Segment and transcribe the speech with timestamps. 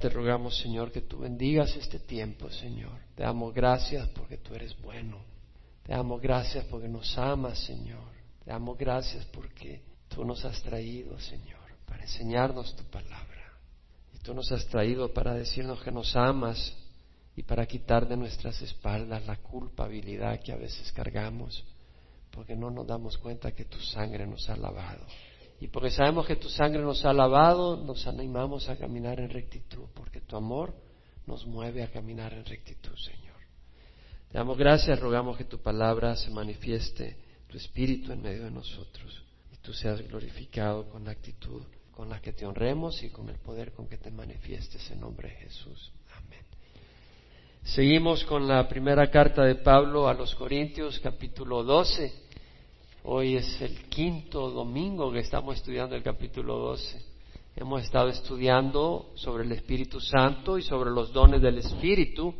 [0.00, 2.98] Te rogamos, Señor, que tú bendigas este tiempo, Señor.
[3.14, 5.18] Te damos gracias porque tú eres bueno.
[5.82, 8.10] Te damos gracias porque nos amas, Señor.
[8.42, 13.52] Te damos gracias porque tú nos has traído, Señor, para enseñarnos tu palabra.
[14.14, 16.74] Y tú nos has traído para decirnos que nos amas
[17.36, 21.62] y para quitar de nuestras espaldas la culpabilidad que a veces cargamos,
[22.30, 25.04] porque no nos damos cuenta que tu sangre nos ha lavado.
[25.60, 29.84] Y porque sabemos que tu sangre nos ha lavado, nos animamos a caminar en rectitud,
[29.94, 30.74] porque tu amor
[31.26, 33.36] nos mueve a caminar en rectitud, Señor.
[34.30, 37.16] Te damos gracias, rogamos que tu palabra se manifieste,
[37.48, 41.62] tu espíritu en medio de nosotros, y tú seas glorificado con la actitud
[42.00, 45.28] con la que te honremos y con el poder con que te manifiestes en nombre
[45.28, 45.92] de Jesús.
[46.16, 46.46] Amén.
[47.62, 52.29] Seguimos con la primera carta de Pablo a los Corintios, capítulo 12.
[53.12, 57.02] Hoy es el quinto domingo que estamos estudiando el capítulo 12.
[57.56, 62.32] Hemos estado estudiando sobre el Espíritu Santo y sobre los dones del Espíritu.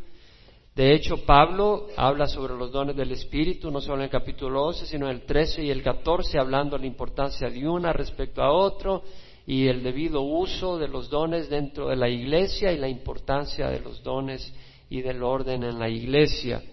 [0.73, 4.85] De hecho, Pablo habla sobre los dones del Espíritu, no solo en el capítulo 12,
[4.85, 8.53] sino en el 13 y el 14, hablando de la importancia de una respecto a
[8.53, 9.03] otro
[9.45, 13.81] y el debido uso de los dones dentro de la iglesia y la importancia de
[13.81, 14.53] los dones
[14.89, 16.63] y del orden en la iglesia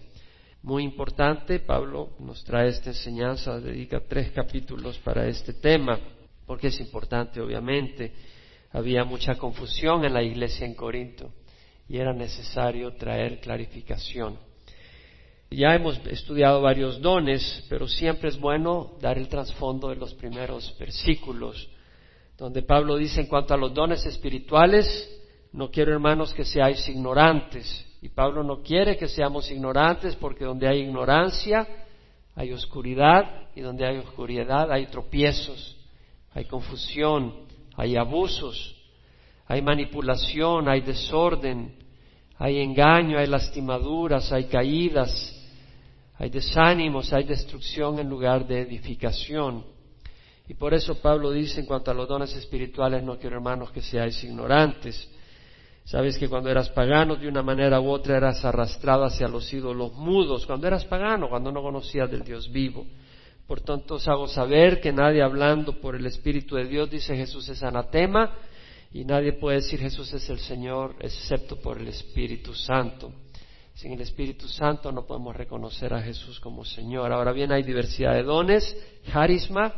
[0.62, 1.60] muy importante.
[1.60, 5.98] Pablo nos trae esta enseñanza, dedica tres capítulos para este tema,
[6.46, 8.12] porque es importante, obviamente.
[8.72, 11.32] Había mucha confusión en la iglesia en Corinto
[11.88, 14.38] y era necesario traer clarificación.
[15.50, 20.76] Ya hemos estudiado varios dones, pero siempre es bueno dar el trasfondo de los primeros
[20.78, 21.66] versículos,
[22.36, 24.86] donde Pablo dice en cuanto a los dones espirituales,
[25.52, 30.68] no quiero hermanos que seáis ignorantes y Pablo no quiere que seamos ignorantes porque donde
[30.68, 31.66] hay ignorancia
[32.38, 35.76] hay oscuridad y donde hay oscuridad hay tropiezos,
[36.32, 37.34] hay confusión,
[37.76, 38.76] hay abusos,
[39.46, 41.74] hay manipulación, hay desorden,
[42.36, 45.10] hay engaño, hay lastimaduras, hay caídas,
[46.16, 49.64] hay desánimos, hay destrucción en lugar de edificación.
[50.46, 53.82] Y por eso Pablo dice en cuanto a los dones espirituales, no quiero hermanos que
[53.82, 55.10] seáis ignorantes.
[55.88, 59.94] Sabes que cuando eras pagano, de una manera u otra eras arrastrado hacia los ídolos
[59.94, 62.84] mudos, cuando eras pagano, cuando no conocías del Dios vivo.
[63.46, 67.48] Por tanto, os hago saber que nadie hablando por el Espíritu de Dios dice Jesús
[67.48, 68.36] es anatema
[68.92, 73.10] y nadie puede decir Jesús es el Señor excepto por el Espíritu Santo.
[73.72, 77.12] Sin el Espíritu Santo no podemos reconocer a Jesús como Señor.
[77.12, 78.76] Ahora bien, hay diversidad de dones,
[79.10, 79.72] carisma,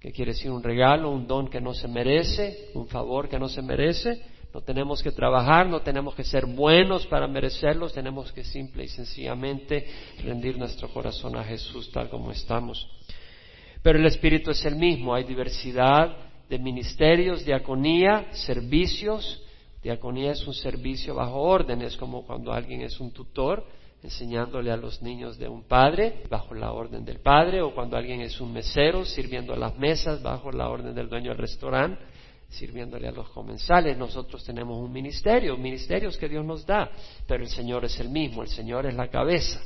[0.00, 3.48] que quiere decir un regalo, un don que no se merece, un favor que no
[3.48, 8.44] se merece, no tenemos que trabajar, no tenemos que ser buenos para merecerlos, tenemos que
[8.44, 9.86] simple y sencillamente
[10.22, 12.86] rendir nuestro corazón a Jesús tal como estamos.
[13.82, 16.16] Pero el Espíritu es el mismo, hay diversidad
[16.48, 19.42] de ministerios, diaconía, servicios.
[19.82, 23.64] Diaconía es un servicio bajo orden, es como cuando alguien es un tutor
[24.02, 28.20] enseñándole a los niños de un padre bajo la orden del padre, o cuando alguien
[28.20, 32.11] es un mesero sirviendo a las mesas bajo la orden del dueño del restaurante
[32.52, 33.96] sirviéndole a los comensales.
[33.96, 36.90] Nosotros tenemos un ministerio, ministerios que Dios nos da,
[37.26, 39.60] pero el Señor es el mismo, el Señor es la cabeza.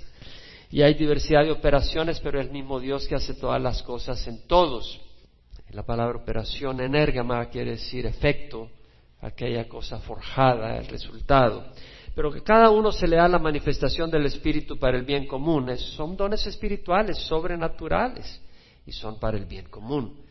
[0.71, 4.27] Y hay diversidad de operaciones, pero es el mismo Dios que hace todas las cosas
[4.27, 5.01] en todos.
[5.71, 8.71] La palabra operación enérgama quiere decir efecto,
[9.21, 11.67] aquella cosa forjada, el resultado.
[12.15, 15.77] Pero que cada uno se le da la manifestación del Espíritu para el bien común.
[15.77, 18.41] son dones espirituales, sobrenaturales,
[18.87, 20.26] y son para el bien común.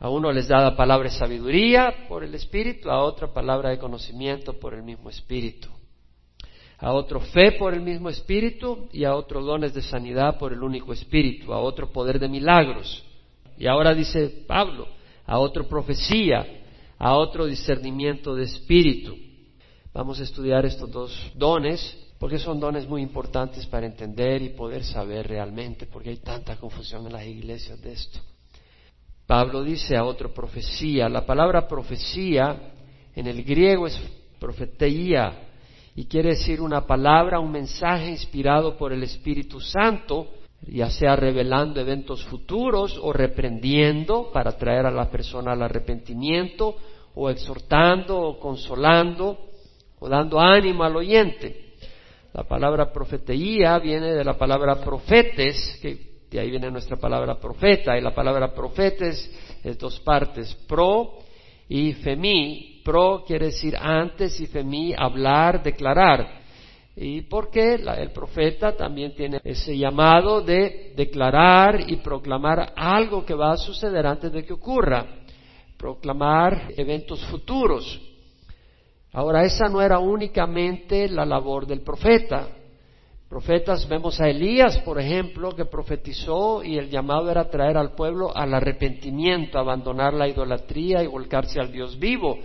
[0.00, 3.78] A uno les da la palabra de sabiduría por el Espíritu, a otro palabra de
[3.78, 5.68] conocimiento por el mismo Espíritu.
[6.78, 10.62] A otro fe por el mismo Espíritu y a otro dones de sanidad por el
[10.62, 13.04] único Espíritu, a otro poder de milagros.
[13.58, 14.88] Y ahora dice Pablo,
[15.26, 16.46] a otro profecía,
[16.98, 19.14] a otro discernimiento de Espíritu.
[19.92, 24.82] Vamos a estudiar estos dos dones porque son dones muy importantes para entender y poder
[24.82, 28.20] saber realmente, porque hay tanta confusión en las iglesias de esto.
[29.30, 31.08] Pablo dice a otro profecía.
[31.08, 32.72] La palabra profecía
[33.14, 33.96] en el griego es
[34.40, 35.50] profetía
[35.94, 40.26] y quiere decir una palabra, un mensaje inspirado por el Espíritu Santo,
[40.62, 46.74] ya sea revelando eventos futuros o reprendiendo para traer a la persona al arrepentimiento
[47.14, 49.38] o exhortando o consolando
[50.00, 51.76] o dando ánimo al oyente.
[52.32, 57.98] La palabra profetía viene de la palabra profetes, que de ahí viene nuestra palabra profeta,
[57.98, 59.30] y la palabra profetes
[59.64, 61.18] es dos partes, pro
[61.68, 62.80] y femi.
[62.84, 66.40] Pro quiere decir antes y femi, hablar, declarar.
[66.96, 67.74] ¿Y por qué?
[67.74, 74.06] el profeta también tiene ese llamado de declarar y proclamar algo que va a suceder
[74.06, 75.06] antes de que ocurra,
[75.76, 78.00] proclamar eventos futuros.
[79.12, 82.48] Ahora, esa no era únicamente la labor del profeta.
[83.30, 88.36] Profetas, vemos a Elías, por ejemplo, que profetizó y el llamado era traer al pueblo
[88.36, 92.36] al arrepentimiento, abandonar la idolatría y volcarse al Dios vivo.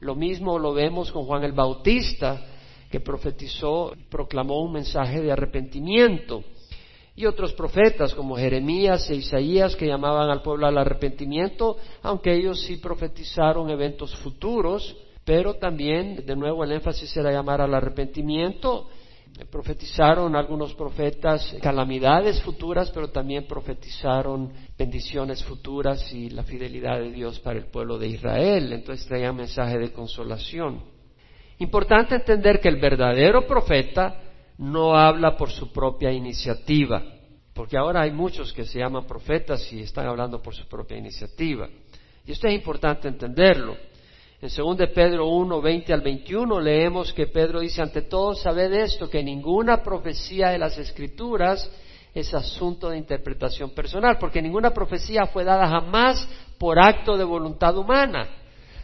[0.00, 2.42] Lo mismo lo vemos con Juan el Bautista,
[2.90, 6.42] que profetizó, proclamó un mensaje de arrepentimiento.
[7.14, 12.62] Y otros profetas como Jeremías e Isaías que llamaban al pueblo al arrepentimiento, aunque ellos
[12.62, 18.88] sí profetizaron eventos futuros, pero también, de nuevo, el énfasis era llamar al arrepentimiento.
[19.50, 27.40] Profetizaron algunos profetas calamidades futuras, pero también profetizaron bendiciones futuras y la fidelidad de Dios
[27.40, 28.72] para el pueblo de Israel.
[28.72, 30.82] Entonces traían mensaje de consolación.
[31.58, 34.20] Importante entender que el verdadero profeta
[34.58, 37.02] no habla por su propia iniciativa,
[37.54, 41.68] porque ahora hay muchos que se llaman profetas y están hablando por su propia iniciativa.
[42.26, 43.76] Y esto es importante entenderlo.
[44.42, 48.72] En 2 de Pedro 1, 20 al 21 leemos que Pedro dice, ante todo sabed
[48.72, 51.70] esto, que ninguna profecía de las Escrituras
[52.14, 56.26] es asunto de interpretación personal, porque ninguna profecía fue dada jamás
[56.58, 58.28] por acto de voluntad humana,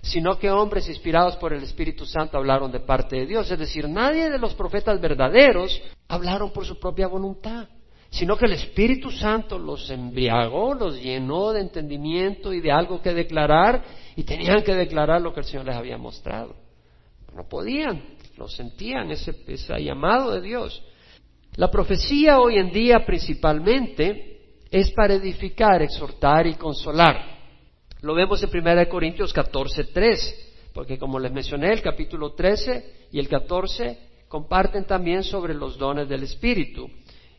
[0.02, 3.50] sino que hombres inspirados por el Espíritu Santo hablaron de parte de Dios.
[3.50, 7.66] Es decir, nadie de los profetas verdaderos hablaron por su propia voluntad,
[8.10, 13.12] sino que el Espíritu Santo los embriagó, los llenó de entendimiento y de algo que
[13.12, 16.54] declarar y tenían que declarar lo que el Señor les había mostrado.
[17.34, 18.02] No podían,
[18.36, 19.34] lo sentían, ese,
[19.80, 20.82] llamado de Dios.
[21.56, 27.36] La profecía hoy en día principalmente es para edificar, exhortar y consolar.
[28.00, 33.18] Lo vemos en 1 Corintios 14, 3, porque como les mencioné, el capítulo 13 y
[33.18, 33.98] el 14
[34.28, 36.90] comparten también sobre los dones del Espíritu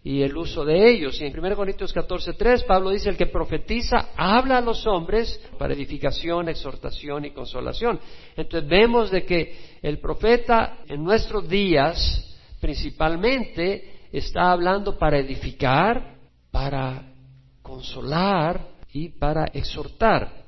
[0.04, 1.20] y el uso de ellos.
[1.20, 5.74] Y en 1 Corintios 14.3 Pablo dice, el que profetiza habla a los hombres para
[5.74, 8.00] edificación, exhortación y consolación.
[8.36, 12.24] Entonces vemos de que el profeta en nuestros días
[12.60, 16.16] principalmente está hablando para edificar,
[16.52, 17.14] para
[17.62, 20.46] consolar y para exhortar.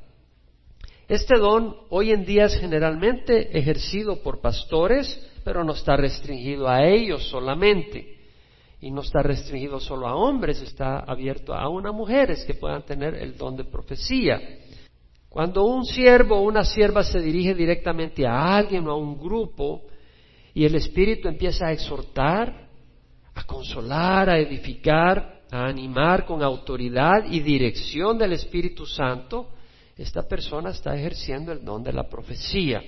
[1.07, 6.86] Este don hoy en día es generalmente ejercido por pastores, pero no está restringido a
[6.86, 8.19] ellos solamente
[8.81, 13.16] y no está restringido solo a hombres, está abierto a unas mujeres que puedan tener
[13.16, 14.40] el don de profecía.
[15.28, 19.84] Cuando un siervo o una sierva se dirige directamente a alguien o a un grupo
[20.54, 22.70] y el Espíritu empieza a exhortar,
[23.36, 29.50] a consolar, a edificar, a animar con autoridad y dirección del Espíritu Santo,
[29.98, 32.81] esta persona está ejerciendo el don de la profecía.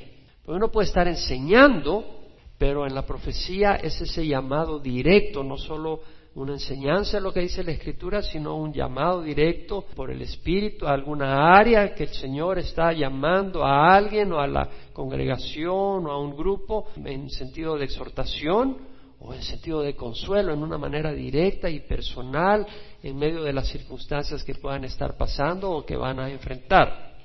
[0.43, 2.20] Pues uno puede estar enseñando
[2.61, 6.01] pero en la profecía es ese llamado directo, no solo
[6.35, 10.85] una enseñanza de lo que dice la Escritura, sino un llamado directo por el Espíritu
[10.85, 16.11] a alguna área que el Señor está llamando a alguien o a la congregación o
[16.11, 18.77] a un grupo en sentido de exhortación
[19.19, 22.67] o en sentido de consuelo, en una manera directa y personal
[23.01, 27.15] en medio de las circunstancias que puedan estar pasando o que van a enfrentar.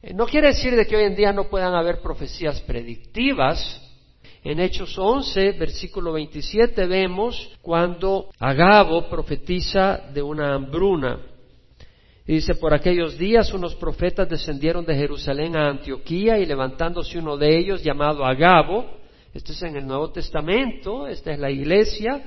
[0.00, 3.83] Eh, no quiere decir de que hoy en día no puedan haber profecías predictivas,
[4.44, 11.18] en Hechos 11, versículo 27, vemos cuando Agabo profetiza de una hambruna.
[12.26, 17.38] Y dice, por aquellos días unos profetas descendieron de Jerusalén a Antioquía y levantándose uno
[17.38, 18.84] de ellos llamado Agabo,
[19.32, 22.22] este es en el Nuevo Testamento, esta es la iglesia,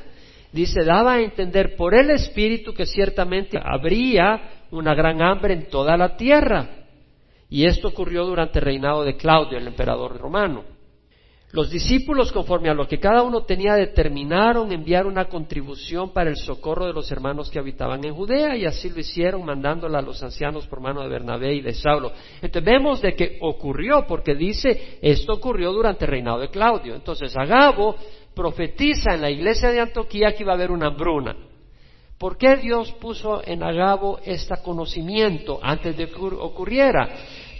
[0.52, 5.96] dice, daba a entender por el Espíritu que ciertamente habría una gran hambre en toda
[5.96, 6.68] la tierra.
[7.48, 10.77] Y esto ocurrió durante el reinado de Claudio, el emperador romano.
[11.58, 16.36] Los discípulos, conforme a lo que cada uno tenía, determinaron enviar una contribución para el
[16.36, 20.22] socorro de los hermanos que habitaban en Judea y así lo hicieron mandándola a los
[20.22, 22.12] ancianos por mano de Bernabé y de Saulo.
[22.44, 26.94] Entonces vemos de que ocurrió, porque dice, esto ocurrió durante el reinado de Claudio.
[26.94, 27.96] Entonces Agabo
[28.36, 31.36] profetiza en la iglesia de Antioquía que iba a haber una hambruna.
[32.20, 37.10] ¿Por qué Dios puso en Agabo este conocimiento antes de que ocurriera?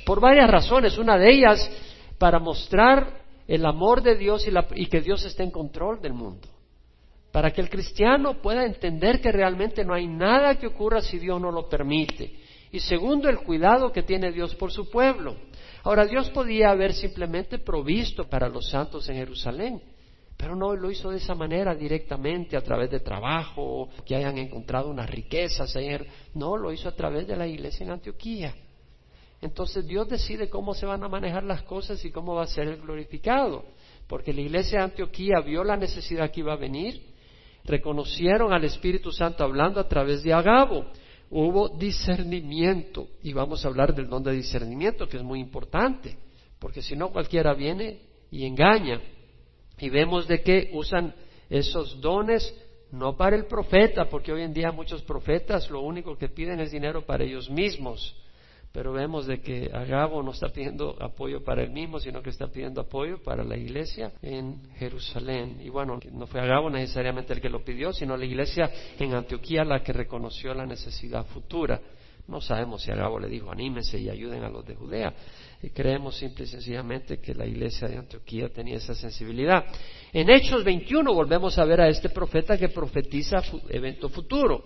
[0.06, 1.00] Por varias razones.
[1.00, 1.72] Una de ellas,
[2.20, 6.48] para mostrar el amor de Dios y, que Dios esté en control del mundo.
[7.32, 11.40] Para que el cristiano pueda entender que realmente no hay nada que ocurra si Dios
[11.40, 12.34] no lo permite.
[12.72, 15.36] Y segundo, el cuidado que tiene Dios por su pueblo.
[15.84, 19.82] Ahora, Dios podía haber simplemente provisto para los santos en Jerusalén,
[20.36, 24.90] pero no lo hizo de esa manera directamente a través de trabajo, que hayan encontrado
[24.90, 25.74] unas riquezas.
[26.34, 28.54] No, lo hizo a través de la iglesia en Antioquía.
[29.42, 32.68] Entonces Dios decide cómo se van a manejar las cosas y cómo va a ser
[32.68, 33.64] el glorificado.
[34.08, 37.02] Porque la iglesia de Antioquía vio la necesidad que iba a venir,
[37.66, 40.86] reconocieron al Espíritu Santo hablando a través de Agabo.
[41.30, 46.18] Hubo discernimiento, y vamos a hablar del don de discernimiento, que es muy importante,
[46.58, 48.00] porque si no cualquiera viene
[48.32, 49.02] y engaña.
[49.78, 51.14] Y vemos de que usan
[51.50, 52.56] esos dones
[52.92, 56.72] no para el profeta, porque hoy en día muchos profetas lo único que piden es
[56.72, 58.16] dinero para ellos mismos.
[58.72, 62.48] Pero vemos de que Agabo no está pidiendo apoyo para él mismo, sino que está
[62.48, 65.60] pidiendo apoyo para la iglesia en Jerusalén.
[65.64, 68.70] Y bueno, no fue Agabo necesariamente el que lo pidió, sino la iglesia
[69.00, 71.80] en Antioquía la que reconoció la necesidad futura.
[72.28, 75.14] No sabemos si Agabo le dijo anímense y ayuden a los de Judea.
[75.64, 79.66] Y creemos simple y sencillamente que la iglesia de Antioquía tenía esa sensibilidad.
[80.12, 84.66] En Hechos 21 volvemos a ver a este profeta que profetiza evento futuro.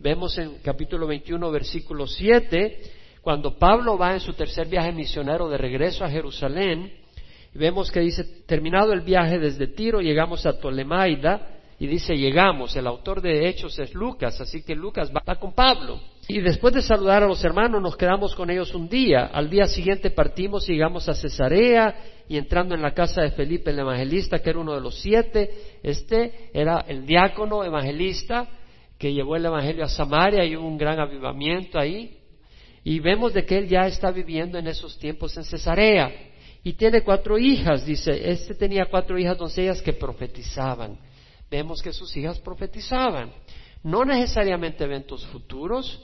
[0.00, 2.80] Vemos en capítulo 21, versículo 7,
[3.22, 6.92] cuando Pablo va en su tercer viaje misionero de regreso a Jerusalén,
[7.54, 12.88] vemos que dice, terminado el viaje desde Tiro, llegamos a Tolemaida, y dice, llegamos, el
[12.88, 16.00] autor de Hechos es Lucas, así que Lucas va con Pablo.
[16.26, 19.26] Y después de saludar a los hermanos nos quedamos con ellos un día.
[19.26, 21.94] Al día siguiente partimos y llegamos a Cesarea
[22.28, 25.78] y entrando en la casa de Felipe el evangelista, que era uno de los siete,
[25.82, 28.48] este era el diácono evangelista
[28.98, 32.17] que llevó el evangelio a Samaria y hubo un gran avivamiento ahí.
[32.88, 36.10] Y vemos de que él ya está viviendo en esos tiempos en Cesarea.
[36.64, 40.98] Y tiene cuatro hijas, dice, este tenía cuatro hijas doncellas que profetizaban.
[41.50, 43.30] Vemos que sus hijas profetizaban.
[43.82, 46.02] No necesariamente eventos futuros,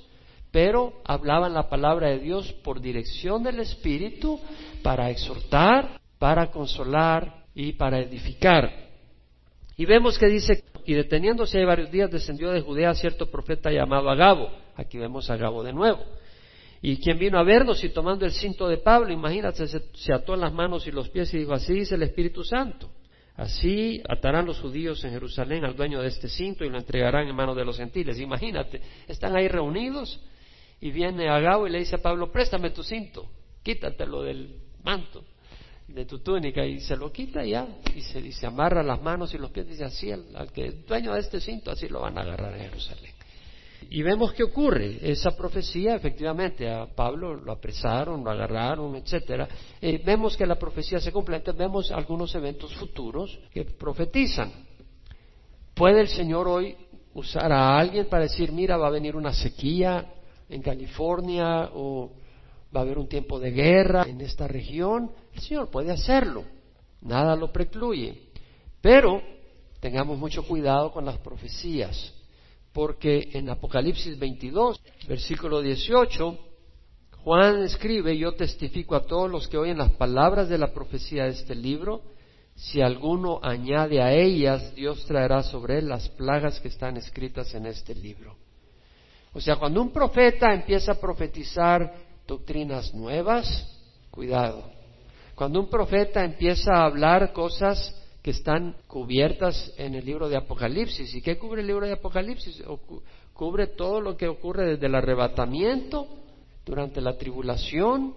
[0.51, 4.39] pero hablaban la palabra de Dios por dirección del Espíritu
[4.83, 8.71] para exhortar, para consolar y para edificar.
[9.79, 14.11] Y vemos que dice, y deteniéndose ahí varios días, descendió de Judea cierto profeta llamado
[14.11, 14.51] Agabo.
[14.77, 16.05] Aquí vemos a Agabo de nuevo.
[16.87, 20.35] Y quien vino a vernos y tomando el cinto de Pablo, imagínate, se, se ató
[20.35, 22.91] en las manos y los pies y dijo, así dice el Espíritu Santo.
[23.37, 27.35] Así atarán los judíos en Jerusalén al dueño de este cinto y lo entregarán en
[27.35, 28.21] manos de los gentiles.
[28.21, 30.21] Imagínate, están ahí reunidos
[30.79, 33.31] y viene Agabo y le dice a Pablo, préstame tu cinto,
[33.63, 35.25] quítatelo del manto,
[35.89, 39.51] de tu túnica, y se lo quita ya, y se, amarra las manos y los
[39.51, 42.53] pies, dice así, al, que es dueño de este cinto, así lo van a agarrar
[42.53, 43.14] en Jerusalén.
[43.91, 44.99] Y vemos qué ocurre.
[45.01, 49.49] Esa profecía, efectivamente, a Pablo lo apresaron, lo agarraron, etcétera.
[49.81, 51.37] Eh, vemos que la profecía se cumple.
[51.37, 54.53] Entonces vemos algunos eventos futuros que profetizan.
[55.75, 56.77] ¿Puede el Señor hoy
[57.15, 60.15] usar a alguien para decir, mira, va a venir una sequía,
[60.49, 62.13] en California o
[62.75, 66.45] va a haber un tiempo de guerra en esta región, el Señor puede hacerlo,
[67.01, 68.31] nada lo precluye.
[68.81, 69.23] Pero
[69.81, 72.14] tengamos mucho cuidado con las profecías,
[72.75, 76.39] porque en Apocalipsis 22, versículo 18,
[77.23, 81.31] Juan escribe, yo testifico a todos los que oyen las palabras de la profecía de
[81.31, 82.03] este libro,
[82.57, 87.67] si alguno añade a ellas, Dios traerá sobre él las plagas que están escritas en
[87.67, 88.37] este libro.
[89.33, 91.95] O sea, cuando un profeta empieza a profetizar
[92.27, 93.47] doctrinas nuevas,
[94.11, 94.69] cuidado.
[95.37, 101.15] Cuando un profeta empieza a hablar cosas que están cubiertas en el libro de Apocalipsis.
[101.15, 102.65] ¿Y qué cubre el libro de Apocalipsis?
[103.35, 106.09] Cubre todo lo que ocurre desde el arrebatamiento,
[106.65, 108.15] durante la tribulación,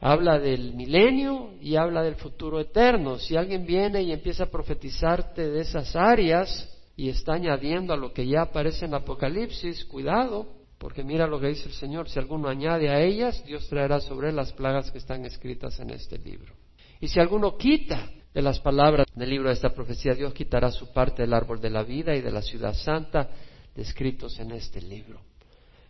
[0.00, 3.18] habla del milenio y habla del futuro eterno.
[3.18, 8.14] Si alguien viene y empieza a profetizarte de esas áreas, y está añadiendo a lo
[8.14, 10.46] que ya aparece en Apocalipsis, cuidado,
[10.78, 14.30] porque mira lo que dice el Señor, si alguno añade a ellas, Dios traerá sobre
[14.30, 16.54] él las plagas que están escritas en este libro.
[17.00, 20.92] Y si alguno quita de las palabras del libro de esta profecía, Dios quitará su
[20.92, 23.28] parte del árbol de la vida y de la ciudad santa
[23.74, 25.20] descritos en este libro.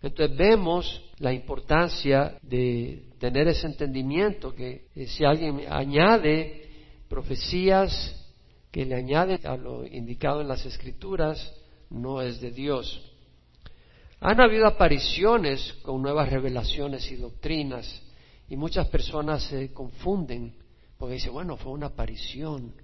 [0.02, 6.68] Entonces vemos la importancia de tener ese entendimiento que eh, si alguien añade
[7.08, 8.18] profecías
[8.72, 11.54] que le añade a lo indicado en las escrituras
[11.90, 13.12] no es de Dios.
[14.20, 18.02] Han habido apariciones con nuevas revelaciones y doctrinas
[18.48, 20.54] y muchas personas se confunden
[21.02, 22.74] porque dicen, bueno, fue una aparición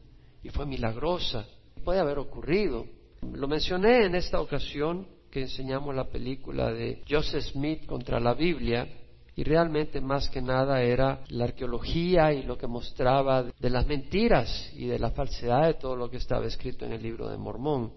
[0.43, 1.47] y fue milagrosa.
[1.85, 2.85] Puede haber ocurrido.
[3.33, 8.89] Lo mencioné en esta ocasión que enseñamos la película de Joseph Smith contra la Biblia
[9.37, 14.69] y realmente más que nada era la arqueología y lo que mostraba de las mentiras
[14.75, 17.93] y de la falsedad de todo lo que estaba escrito en el libro de Mormón.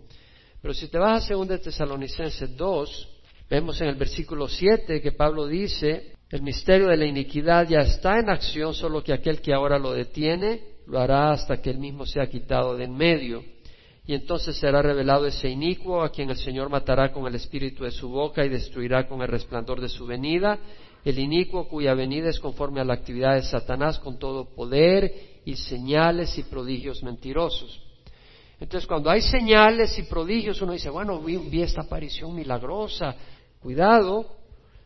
[0.62, 3.10] Pero si te vas a 2 Tesalonicenses 2,
[3.50, 8.20] vemos en el versículo 7 que Pablo dice, el misterio de la iniquidad ya está
[8.20, 12.06] en acción, solo que aquel que ahora lo detiene lo hará hasta que él mismo
[12.06, 13.44] sea quitado de en medio.
[14.06, 17.92] Y entonces será revelado ese inicuo a quien el Señor matará con el espíritu de
[17.92, 20.60] su boca y destruirá con el resplandor de su venida
[21.04, 25.56] el inicuo cuya venida es conforme a la actividad de Satanás con todo poder y
[25.56, 27.82] señales y prodigios mentirosos.
[28.60, 33.16] Entonces, cuando hay señales y prodigios, uno dice, bueno, vi, esta aparición milagrosa,
[33.60, 34.38] cuidado,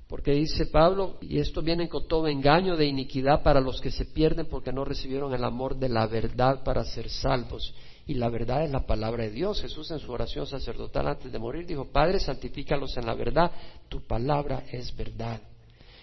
[0.08, 4.06] Porque dice Pablo, y esto viene con todo engaño de iniquidad para los que se
[4.06, 7.74] pierden porque no recibieron el amor de la verdad para ser salvos.
[8.06, 9.62] Y la verdad es la palabra de Dios.
[9.62, 13.52] Jesús en su oración sacerdotal antes de morir dijo, Padre, santifícalos en la verdad.
[13.90, 15.42] Tu palabra es verdad.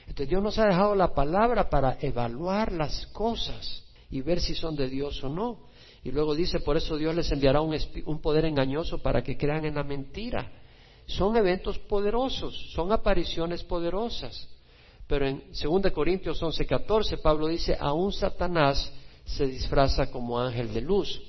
[0.01, 4.75] Entonces Dios nos ha dejado la palabra para evaluar las cosas y ver si son
[4.75, 5.59] de Dios o no.
[6.03, 9.65] Y luego dice, por eso Dios les enviará un, un poder engañoso para que crean
[9.65, 10.51] en la mentira.
[11.07, 14.49] Son eventos poderosos, son apariciones poderosas.
[15.07, 18.93] Pero en 2 Corintios 11:14 Pablo dice, aún Satanás
[19.25, 21.21] se disfraza como ángel de luz.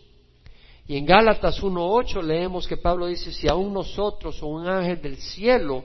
[0.87, 5.17] Y en Gálatas 1.8 leemos que Pablo dice, si aún nosotros o un ángel del
[5.17, 5.83] cielo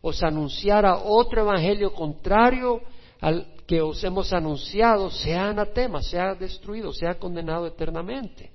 [0.00, 2.80] os anunciara otro evangelio contrario
[3.20, 8.50] al que os hemos anunciado, sea anatema, sea destruido, sea condenado eternamente.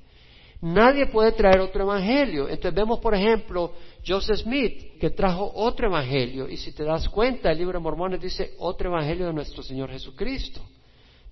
[0.63, 2.47] Nadie puede traer otro evangelio.
[2.47, 3.73] Entonces vemos, por ejemplo,
[4.07, 6.47] Joseph Smith, que trajo otro evangelio.
[6.47, 9.89] Y si te das cuenta, el libro de Mormones dice otro evangelio de nuestro Señor
[9.89, 10.61] Jesucristo.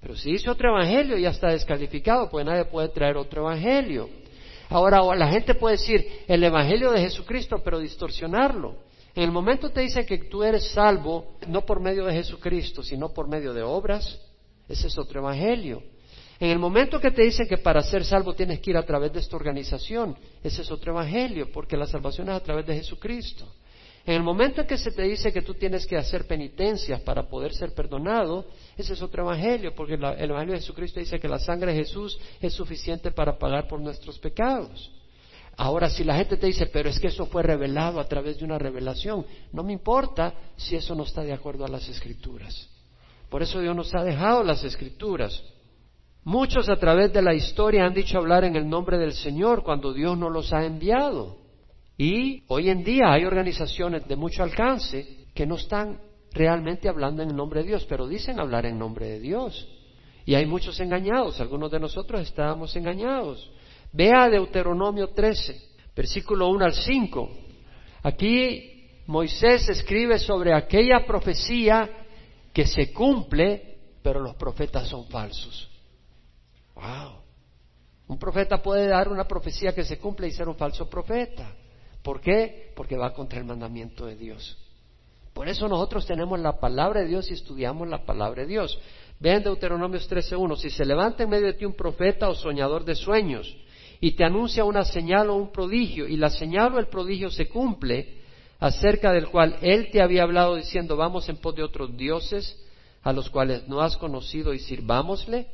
[0.02, 4.10] Pero si dice otro evangelio, ya está descalificado, pues nadie puede traer otro evangelio.
[4.68, 8.76] Ahora, la gente puede decir el evangelio de Jesucristo, pero distorsionarlo.
[9.16, 13.14] En el momento te dice que tú eres salvo, no por medio de Jesucristo, sino
[13.14, 14.20] por medio de obras,
[14.68, 15.82] ese es otro evangelio.
[16.42, 19.14] En el momento que te dicen que para ser salvo tienes que ir a través
[19.14, 23.46] de esta organización, ese es otro evangelio, porque la salvación es a través de Jesucristo.
[24.08, 27.30] En el momento en que se te dice que tú tienes que hacer penitencias para
[27.30, 31.38] poder ser perdonado, ese es otro evangelio, porque el evangelio de Jesucristo dice que la
[31.38, 34.92] sangre de Jesús es suficiente para pagar por nuestros pecados.
[35.58, 38.46] Ahora, si la gente te dice, pero es que eso fue revelado a través de
[38.46, 42.68] una revelación, no me importa si eso no está de acuerdo a las escrituras.
[43.30, 45.40] Por eso Dios nos ha dejado las escrituras.
[46.24, 49.92] Muchos a través de la historia han dicho hablar en el nombre del Señor cuando
[49.92, 51.38] Dios no los ha enviado.
[51.98, 56.00] Y hoy en día hay organizaciones de mucho alcance que no están
[56.32, 59.68] realmente hablando en el nombre de Dios, pero dicen hablar en nombre de Dios.
[60.24, 63.52] Y hay muchos engañados, algunos de nosotros estábamos engañados.
[63.92, 65.60] Vea Deuteronomio 13,
[65.96, 67.30] versículo 1 al 5.
[68.04, 71.90] Aquí Moisés escribe sobre aquella profecía
[72.54, 75.71] que se cumple, pero los profetas son falsos.
[76.82, 77.22] Wow.
[78.08, 81.56] Un profeta puede dar una profecía que se cumple y ser un falso profeta.
[82.02, 82.74] ¿Por qué?
[82.76, 84.58] Porque va contra el mandamiento de Dios.
[85.34, 88.78] Por eso nosotros tenemos la palabra de Dios y estudiamos la palabra de Dios.
[89.20, 92.96] Vean Deuteronomios 13.1, si se levanta en medio de ti un profeta o soñador de
[92.96, 93.56] sueños
[94.00, 97.48] y te anuncia una señal o un prodigio y la señal o el prodigio se
[97.48, 98.20] cumple,
[98.60, 102.58] acerca del cual él te había hablado diciendo vamos en pos de otros dioses
[103.04, 105.48] a los cuales no has conocido y sirvámosle,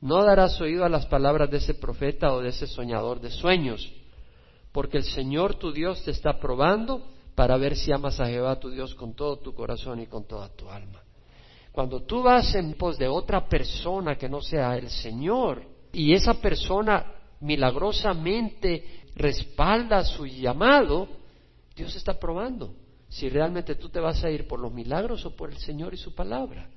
[0.00, 3.92] no darás oído a las palabras de ese profeta o de ese soñador de sueños,
[4.72, 7.02] porque el Señor tu Dios te está probando
[7.34, 10.48] para ver si amas a Jehová tu Dios con todo tu corazón y con toda
[10.48, 11.02] tu alma.
[11.72, 16.34] Cuando tú vas en pos de otra persona que no sea el Señor, y esa
[16.34, 21.08] persona milagrosamente respalda su llamado,
[21.74, 22.74] Dios está probando
[23.08, 25.96] si realmente tú te vas a ir por los milagros o por el Señor y
[25.96, 26.68] su palabra.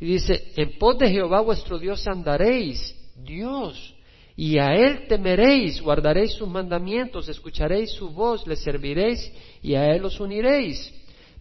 [0.00, 3.94] Y dice, en pos de Jehová vuestro Dios andaréis, Dios,
[4.36, 9.32] y a Él temeréis, guardaréis sus mandamientos, escucharéis su voz, le serviréis
[9.62, 10.94] y a Él os uniréis.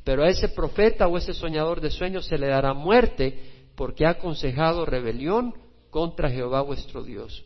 [0.04, 4.12] Pero a ese profeta o ese soñador de sueños se le dará muerte porque ha
[4.12, 5.54] aconsejado rebelión
[5.92, 7.46] contra Jehová vuestro Dios.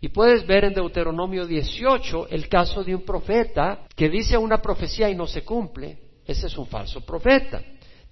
[0.00, 5.10] Y puedes ver en Deuteronomio 18 el caso de un profeta que dice una profecía
[5.10, 5.98] y no se cumple.
[6.24, 7.62] Ese es un falso profeta.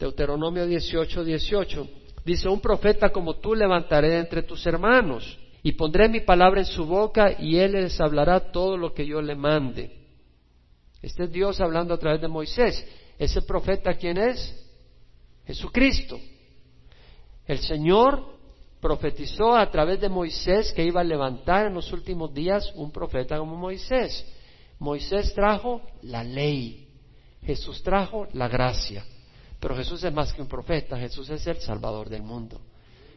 [0.00, 1.88] Deuteronomio 18, 18
[2.24, 6.86] dice, un profeta como tú levantaré entre tus hermanos y pondré mi palabra en su
[6.86, 10.00] boca y él les hablará todo lo que yo le mande.
[11.02, 12.82] Este es Dios hablando a través de Moisés.
[13.18, 14.56] ¿Ese profeta quién es?
[15.46, 16.18] Jesucristo.
[17.46, 18.24] El Señor
[18.80, 23.38] profetizó a través de Moisés que iba a levantar en los últimos días un profeta
[23.38, 24.26] como Moisés.
[24.78, 26.88] Moisés trajo la ley,
[27.42, 29.04] Jesús trajo la gracia,
[29.60, 32.60] pero Jesús es más que un profeta, Jesús es el Salvador del mundo.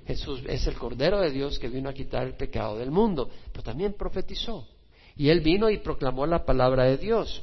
[0.06, 3.64] Jesús es el Cordero de Dios que vino a quitar el pecado del mundo, pero
[3.64, 4.68] también profetizó.
[5.16, 7.42] Y él vino y proclamó la palabra de Dios.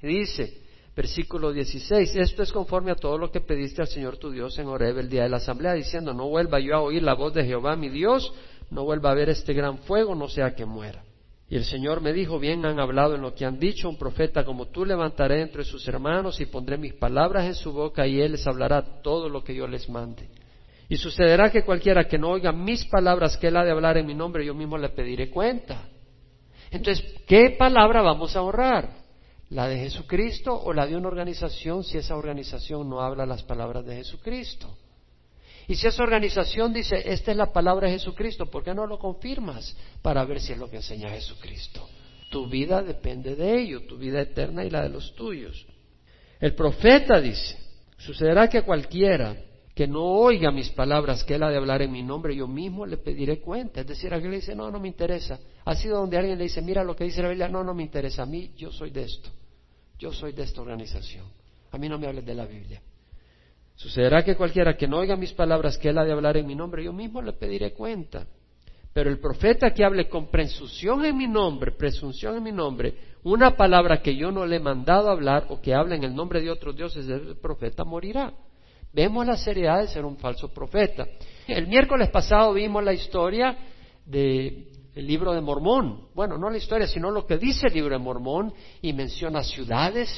[0.00, 0.64] Y dice,
[0.96, 2.14] Versículo 16.
[2.16, 5.08] Esto es conforme a todo lo que pediste al Señor tu Dios en Horeb el
[5.08, 7.88] día de la asamblea, diciendo, no vuelva yo a oír la voz de Jehová mi
[7.88, 8.32] Dios,
[8.70, 11.02] no vuelva a ver este gran fuego, no sea que muera.
[11.48, 14.44] Y el Señor me dijo, bien han hablado en lo que han dicho, un profeta
[14.44, 18.32] como tú levantaré entre sus hermanos y pondré mis palabras en su boca y él
[18.32, 20.28] les hablará todo lo que yo les mande.
[20.88, 24.06] Y sucederá que cualquiera que no oiga mis palabras que él ha de hablar en
[24.06, 25.88] mi nombre, yo mismo le pediré cuenta.
[26.70, 29.04] Entonces, ¿qué palabra vamos a ahorrar?
[29.50, 33.84] ¿La de Jesucristo o la de una organización si esa organización no habla las palabras
[33.84, 34.74] de Jesucristo?
[35.66, 38.98] Y si esa organización dice, esta es la palabra de Jesucristo, ¿por qué no lo
[38.98, 41.88] confirmas para ver si es lo que enseña Jesucristo?
[42.30, 45.66] Tu vida depende de ello, tu vida eterna y la de los tuyos.
[46.40, 47.56] El profeta dice,
[47.96, 49.36] sucederá que cualquiera
[49.74, 52.86] que no oiga mis palabras, que él ha de hablar en mi nombre, yo mismo
[52.86, 53.80] le pediré cuenta.
[53.80, 55.38] Es decir, alguien le dice, no, no me interesa.
[55.64, 57.82] Ha sido donde alguien le dice, mira lo que dice la Biblia, no, no me
[57.82, 58.22] interesa.
[58.22, 59.30] A mí, yo soy de esto.
[59.98, 61.26] Yo soy de esta organización.
[61.72, 62.80] A mí no me hables de la Biblia.
[63.76, 66.54] Sucederá que cualquiera que no oiga mis palabras, que él ha de hablar en mi
[66.54, 68.26] nombre, yo mismo le pediré cuenta.
[68.92, 73.56] Pero el profeta que hable con presunción en mi nombre, presunción en mi nombre, una
[73.56, 76.50] palabra que yo no le he mandado hablar o que hable en el nombre de
[76.50, 78.32] otros dioses, el profeta morirá.
[78.92, 81.04] Vemos la seriedad de ser un falso profeta.
[81.48, 83.56] El miércoles pasado vimos la historia
[84.06, 86.10] del libro de Mormón.
[86.14, 90.08] Bueno, no la historia, sino lo que dice el libro de Mormón y menciona ciudades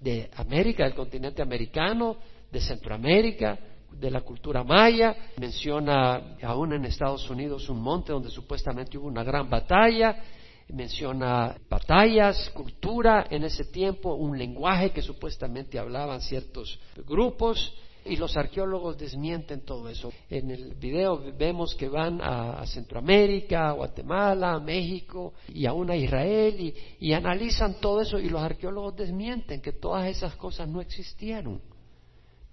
[0.00, 2.16] de América, del continente americano,
[2.50, 3.58] de Centroamérica,
[3.90, 9.24] de la cultura maya, menciona aún en Estados Unidos un monte donde supuestamente hubo una
[9.24, 10.22] gran batalla,
[10.68, 17.74] menciona batallas, cultura en ese tiempo, un lenguaje que supuestamente hablaban ciertos grupos,
[18.08, 20.12] y los arqueólogos desmienten todo eso.
[20.30, 25.96] En el video vemos que van a, Centroamérica, a Guatemala, a México y aún a
[25.96, 31.60] Israel y, analizan todo eso y los arqueólogos desmienten que todas esas cosas no existieron.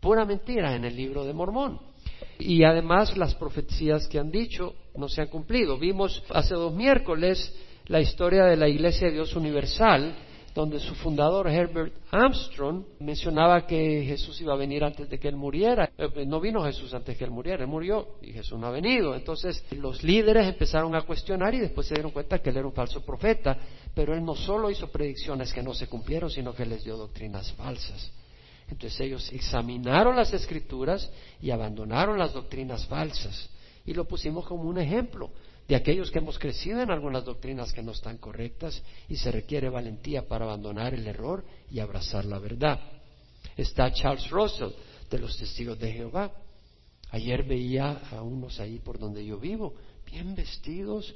[0.06, 1.80] Pura mentira en el libro de Mormón.
[2.38, 5.80] Y además las profecías que han dicho no se han cumplido.
[5.80, 7.52] Vimos hace dos miércoles
[7.88, 10.16] la historia de la Iglesia de Dios Universal,
[10.54, 15.38] donde su fundador Herbert Armstrong mencionaba que Jesús iba a venir antes de que él
[15.38, 15.90] muriera.
[15.98, 19.16] Eh, no vino Jesús antes que él muriera, él murió y Jesús no ha venido.
[19.16, 22.74] Entonces los líderes empezaron a cuestionar y después se dieron cuenta que él era un
[22.74, 23.58] falso profeta,
[23.96, 27.52] pero él no solo hizo predicciones que no se cumplieron, sino que les dio doctrinas
[27.54, 28.14] falsas.
[28.70, 31.10] Entonces ellos examinaron las escrituras
[31.42, 33.50] y abandonaron las doctrinas falsas.
[33.86, 35.32] Y lo pusimos como un ejemplo
[35.68, 39.70] de aquellos que hemos crecido en algunas doctrinas que no están correctas y se requiere
[39.70, 42.80] valentía para abandonar el error y abrazar la verdad.
[43.56, 44.70] Está Charles Russell
[45.10, 46.32] de los testigos de Jehová.
[47.12, 49.76] Ayer veía a unos ahí por donde yo vivo,
[50.06, 51.16] bien vestidos,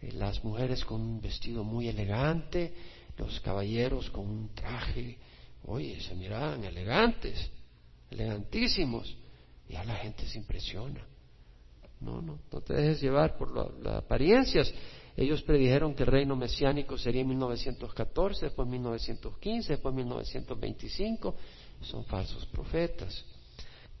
[0.00, 2.72] eh, las mujeres con un vestido muy elegante,
[3.16, 5.18] los caballeros con un traje,
[5.64, 7.50] oye, se miraban elegantes,
[8.10, 9.16] elegantísimos,
[9.68, 11.04] y a la gente se impresiona.
[12.00, 14.72] No, no, no te dejes llevar por las apariencias.
[15.16, 21.34] Ellos predijeron que el reino mesiánico sería en 1914, después 1915, después 1925.
[21.82, 23.24] Son falsos profetas.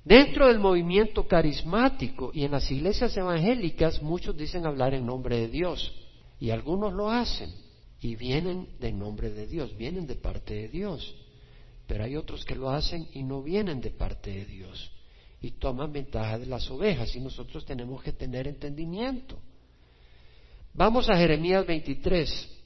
[0.04, 5.48] Dentro del movimiento carismático y en las iglesias evangélicas muchos dicen hablar en nombre de
[5.48, 5.92] Dios
[6.40, 7.52] y algunos lo hacen
[8.00, 11.14] y vienen de nombre de Dios, vienen de parte de Dios.
[11.88, 14.92] Pero hay otros que lo hacen y no vienen de parte de Dios
[15.40, 19.38] y toman ventaja de las ovejas y nosotros tenemos que tener entendimiento.
[20.74, 22.56] Vamos a Jeremías 23.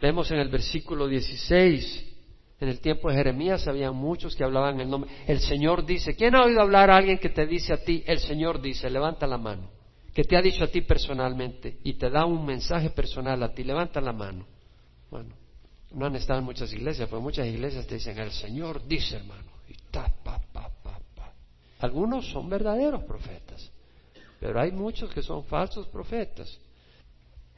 [0.00, 2.14] Vemos en el versículo 16.
[2.60, 5.08] En el tiempo de Jeremías había muchos que hablaban el nombre.
[5.28, 8.18] El Señor dice, ¿quién ha oído hablar a alguien que te dice a ti, el
[8.18, 9.70] Señor dice, levanta la mano?
[10.12, 13.62] Que te ha dicho a ti personalmente y te da un mensaje personal a ti,
[13.62, 14.46] levanta la mano.
[15.10, 15.34] Bueno,
[15.94, 19.50] no han estado en muchas iglesias, pero muchas iglesias te dicen, el Señor dice, hermano,
[19.68, 20.70] y ta, pa, pa,
[21.84, 23.70] algunos son verdaderos profetas,
[24.40, 26.58] pero hay muchos que son falsos profetas.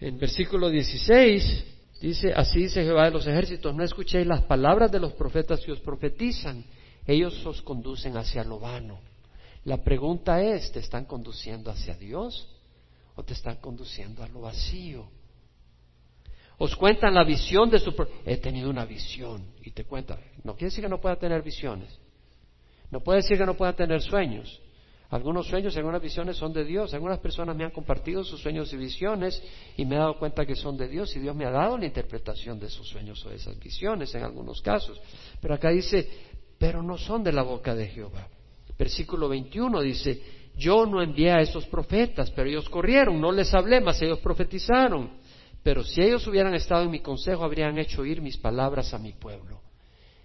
[0.00, 1.64] En versículo 16
[2.00, 5.70] dice, así dice Jehová de los ejércitos, no escuchéis las palabras de los profetas que
[5.70, 6.64] os profetizan,
[7.06, 8.98] ellos os conducen hacia lo vano.
[9.64, 12.48] La pregunta es, ¿te están conduciendo hacia Dios
[13.14, 15.08] o te están conduciendo a lo vacío?
[16.58, 17.94] Os cuentan la visión de su...
[18.24, 20.18] He tenido una visión y te cuentan.
[20.42, 21.98] No quiere decir que no pueda tener visiones.
[22.90, 24.60] No puede decir que no pueda tener sueños.
[25.10, 26.92] Algunos sueños algunas visiones son de Dios.
[26.94, 29.40] Algunas personas me han compartido sus sueños y visiones
[29.76, 31.86] y me he dado cuenta que son de Dios y Dios me ha dado la
[31.86, 34.98] interpretación de sus sueños o de esas visiones en algunos casos.
[35.40, 36.08] Pero acá dice,
[36.58, 38.28] pero no son de la boca de Jehová.
[38.78, 40.22] Versículo 21 dice,
[40.56, 45.25] yo no envié a esos profetas, pero ellos corrieron, no les hablé, mas ellos profetizaron.
[45.66, 49.10] Pero si ellos hubieran estado en mi consejo, habrían hecho oír mis palabras a mi
[49.14, 49.62] pueblo.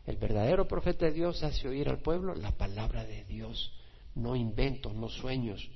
[0.06, 3.73] El verdadero profeta de Dios hace oír al pueblo la palabra de Dios,
[4.13, 5.67] no inventos, no sueños.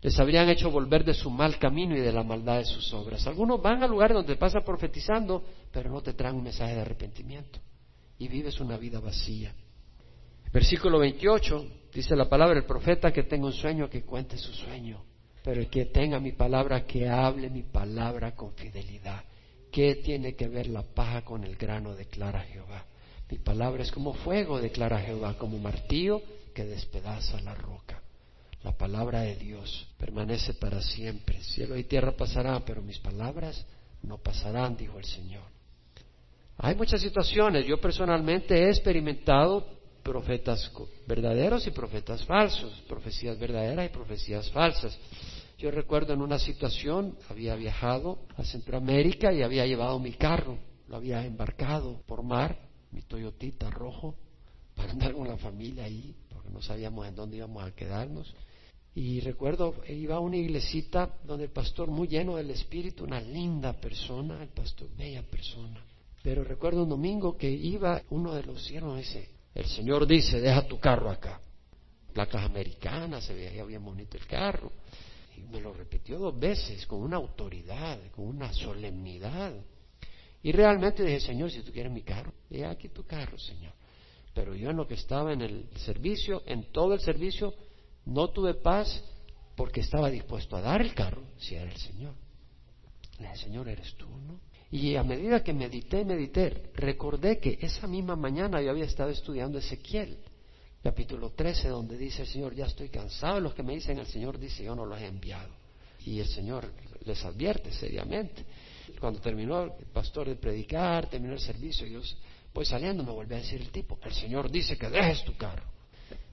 [0.00, 3.26] Les habrían hecho volver de su mal camino y de la maldad de sus obras.
[3.26, 7.58] Algunos van a lugares donde pasa profetizando, pero no te traen un mensaje de arrepentimiento
[8.16, 9.52] y vives una vida vacía.
[10.52, 15.02] Versículo 28 dice la palabra, el profeta que tenga un sueño, que cuente su sueño,
[15.44, 19.22] pero el que tenga mi palabra, que hable mi palabra con fidelidad.
[19.70, 21.94] ¿Qué tiene que ver la paja con el grano?
[21.94, 22.86] declara Jehová.
[23.30, 26.22] Mi palabra es como fuego, declara Jehová, como martillo
[26.54, 28.00] que despedaza la roca.
[28.62, 31.42] La palabra de Dios permanece para siempre.
[31.42, 33.66] Cielo y tierra pasarán, pero mis palabras
[34.02, 35.44] no pasarán, dijo el Señor.
[36.56, 37.66] Hay muchas situaciones.
[37.66, 39.66] Yo personalmente he experimentado
[40.02, 40.70] profetas
[41.06, 44.98] verdaderos y profetas falsos, profecías verdaderas y profecías falsas.
[45.64, 50.96] Yo recuerdo en una situación, había viajado a Centroamérica y había llevado mi carro, lo
[50.96, 54.14] había embarcado por mar, mi Toyotita rojo,
[54.76, 58.34] para andar con la familia ahí, porque no sabíamos en dónde íbamos a quedarnos.
[58.94, 63.72] Y recuerdo, iba a una iglesita donde el pastor, muy lleno del Espíritu, una linda
[63.72, 65.82] persona, el pastor, bella persona.
[66.22, 70.68] Pero recuerdo un domingo que iba uno de los siervos dice, el Señor dice, deja
[70.68, 71.40] tu carro acá.
[72.12, 74.70] Placas americanas, se veía bien bonito el carro.
[75.50, 79.54] Me lo repitió dos veces, con una autoridad, con una solemnidad.
[80.42, 83.72] Y realmente dije, Señor, si tú quieres mi carro, deja aquí tu carro, Señor.
[84.34, 87.54] Pero yo en lo que estaba en el servicio, en todo el servicio,
[88.04, 89.02] no tuve paz
[89.56, 92.14] porque estaba dispuesto a dar el carro si era el Señor.
[93.18, 94.40] Le dije, Señor, eres tú, ¿no?
[94.70, 99.58] Y a medida que medité, medité, recordé que esa misma mañana yo había estado estudiando
[99.58, 100.18] Ezequiel
[100.84, 104.06] capítulo 13, donde dice el Señor, ya estoy cansado de los que me dicen, el
[104.06, 105.48] Señor dice, yo no los he enviado.
[106.04, 106.70] Y el Señor
[107.06, 108.44] les advierte seriamente.
[109.00, 112.02] Cuando terminó el pastor de predicar, terminó el servicio, yo
[112.52, 115.64] voy saliendo, me volví a decir el tipo, el Señor dice que dejes tu carro.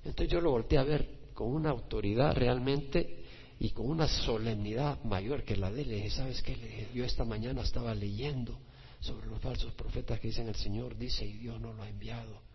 [0.03, 3.23] Entonces yo lo volteé a ver con una autoridad realmente
[3.57, 5.89] y con una solemnidad mayor que la de él.
[5.89, 6.57] Le dije, ¿sabes qué?
[6.57, 8.59] Le dije, yo esta mañana estaba leyendo
[8.99, 12.50] sobre los falsos profetas que dicen el Señor dice y Dios no lo ha enviado.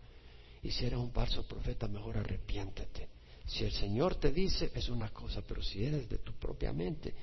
[0.67, 3.07] Y si eres un falso profeta, mejor arrepiéntete.
[3.45, 7.13] Si el Señor te dice, es una cosa, pero si eres de tu propia mente.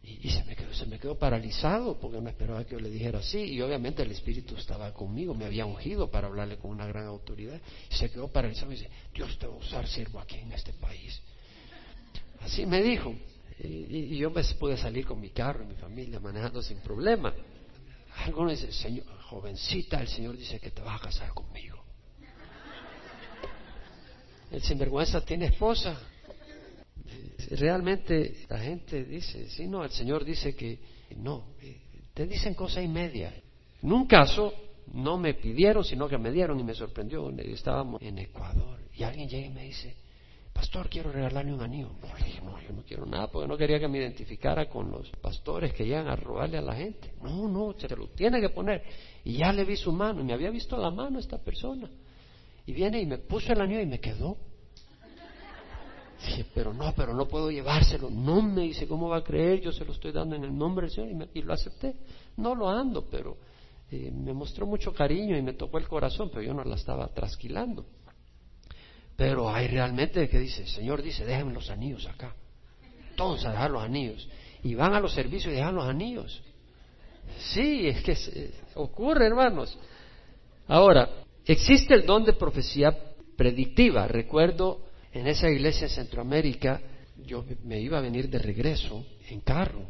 [0.00, 3.18] Y, se, me quedó, se me quedó paralizado porque no esperaba que yo le dijera
[3.18, 3.38] así.
[3.38, 7.60] Y obviamente el Espíritu estaba conmigo, me había ungido para hablarle con una gran autoridad.
[7.90, 10.72] Y se quedó paralizado y dice, Dios te va a usar siervo aquí en este
[10.74, 11.20] país.
[12.42, 13.12] Así me dijo.
[13.58, 17.34] Y, yo me pude salir con mi carro y mi familia manejando sin problema.
[18.24, 21.77] Algunos dicen, Señor, jovencita, el Señor dice que te vas a casar conmigo.
[24.50, 25.98] El sinvergüenza tiene esposa.
[27.50, 30.78] Realmente la gente dice, sí, no, el Señor dice que
[31.16, 31.44] no,
[32.14, 33.32] te dicen cosa y media.
[33.82, 34.52] En un caso
[34.92, 37.30] no me pidieron, sino que me dieron y me sorprendió.
[37.30, 39.94] Estábamos en Ecuador y alguien llega y me dice,
[40.52, 41.90] pastor, quiero regalarle un anillo.
[42.02, 44.90] No, le dije, no, yo no quiero nada porque no quería que me identificara con
[44.90, 47.12] los pastores que llegan a robarle a la gente.
[47.22, 48.82] No, no, se lo tiene que poner.
[49.24, 51.88] Y ya le vi su mano y me había visto la mano esta persona.
[52.68, 54.36] Y viene y me puso el anillo y me quedó.
[56.22, 58.10] Dije, pero no, pero no puedo llevárselo.
[58.10, 59.62] No me dice, ¿cómo va a creer?
[59.62, 61.96] Yo se lo estoy dando en el nombre del Señor y, lo acepté.
[62.36, 63.38] No lo ando, pero
[63.90, 67.08] eh, me mostró mucho cariño y me tocó el corazón, pero yo no la estaba
[67.08, 67.86] trasquilando.
[69.16, 72.36] Pero hay realmente que dice, el Señor dice, déjenme los anillos acá.
[73.16, 74.28] Todos a dejar los anillos.
[74.62, 76.42] Y van a los servicios y dejan los anillos.
[77.54, 79.78] Sí, es que eh, ocurre, hermanos.
[80.66, 81.08] Ahora,
[81.48, 82.94] Existe el don de profecía
[83.34, 84.06] predictiva.
[84.06, 86.78] Recuerdo en esa iglesia en Centroamérica,
[87.24, 89.80] yo me iba a venir de regreso en carro.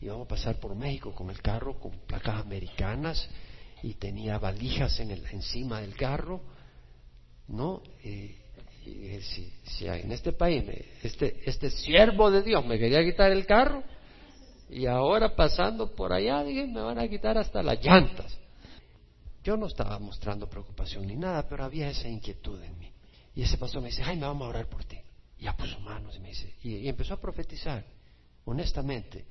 [0.00, 3.28] Íbamos a pasar por México con el carro, con placas americanas
[3.82, 6.40] y tenía valijas en el, encima del carro.
[7.48, 7.82] ¿No?
[8.04, 10.64] y si, si, en este país
[11.02, 13.82] este, este siervo de Dios me quería quitar el carro
[14.70, 18.38] y ahora pasando por allá dije me van a quitar hasta las llantas
[19.42, 22.92] yo no estaba mostrando preocupación ni nada, pero había esa inquietud en mí.
[23.34, 24.98] Y ese pastor me dice, ay, me vamos a orar por ti.
[25.38, 27.84] Y ya puso manos y me dice, y, empezó a profetizar,
[28.44, 29.24] honestamente.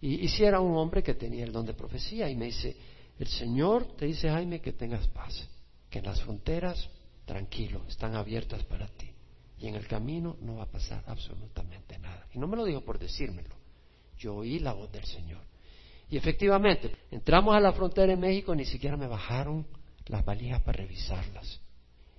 [0.00, 2.76] Y, y si era un hombre que tenía el don de profecía, y me dice,
[3.18, 5.46] el Señor te dice, Jaime, que tengas paz,
[5.90, 6.88] que en las fronteras,
[7.26, 9.10] tranquilo, están abiertas para ti.
[9.58, 12.26] Y en el camino no va a pasar absolutamente nada.
[12.32, 13.54] Y no me lo dijo por decírmelo.
[14.16, 15.49] Yo oí la voz del Señor.
[16.10, 19.66] Y efectivamente, entramos a la frontera en México, ni siquiera me bajaron
[20.06, 21.60] las valijas para revisarlas.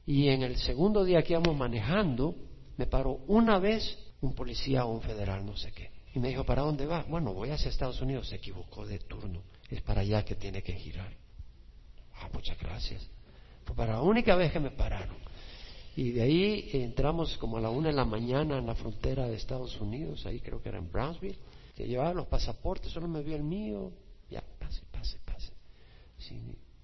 [0.06, 2.36] Y en el segundo día que íbamos manejando,
[2.78, 5.92] me paró una vez un policía o un federal, no sé qué.
[6.14, 7.04] Y me dijo, ¿para dónde va?
[7.04, 8.30] Bueno, voy hacia Estados Unidos.
[8.30, 9.44] Se equivocó de turno.
[9.70, 11.14] Es para allá que tiene que girar.
[12.16, 13.06] Ah, muchas gracias.
[13.66, 15.18] Fue para la única vez que me pararon.
[15.96, 19.36] Y de ahí entramos como a la una de la mañana en la frontera de
[19.36, 21.38] Estados Unidos, ahí creo que era en Brownsville
[21.76, 23.92] que llevaba los pasaportes, solo me vio el mío,
[24.30, 25.52] ya, pase, pase, pase.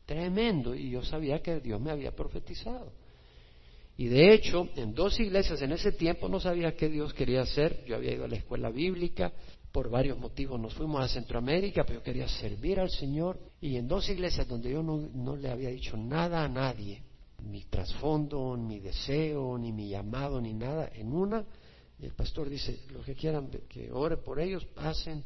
[0.06, 2.92] tremendo, y yo sabía que Dios me había profetizado.
[3.98, 7.84] Y de hecho, en dos iglesias en ese tiempo no sabía qué Dios quería hacer.
[7.86, 9.34] Yo había ido a la escuela bíblica,
[9.72, 13.40] por varios motivos nos fuimos a Centroamérica, pero yo quería servir al Señor.
[13.60, 17.02] Y en dos iglesias donde yo no, no le había dicho nada a nadie,
[17.44, 20.92] mi trasfondo, mi deseo, ni mi llamado, ni nada.
[20.94, 21.44] En una,
[22.06, 25.24] el pastor dice, los que quieran que ore por ellos, pasen.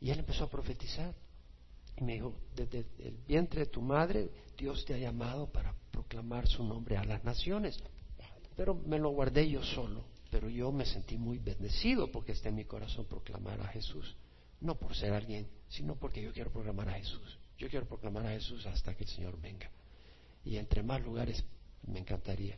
[0.00, 1.14] Y él empezó a profetizar.
[1.96, 6.46] Y me dijo, desde el vientre de tu madre, Dios te ha llamado para proclamar
[6.46, 7.78] su nombre a las naciones.
[8.56, 10.04] Pero me lo guardé yo solo.
[10.30, 14.14] Pero yo me sentí muy bendecido porque está en mi corazón proclamar a Jesús.
[14.60, 17.38] No por ser alguien, sino porque yo quiero proclamar a Jesús.
[17.58, 19.70] Yo quiero proclamar a Jesús hasta que el Señor venga.
[20.44, 21.42] Y entre más lugares
[21.86, 22.56] me encantaría.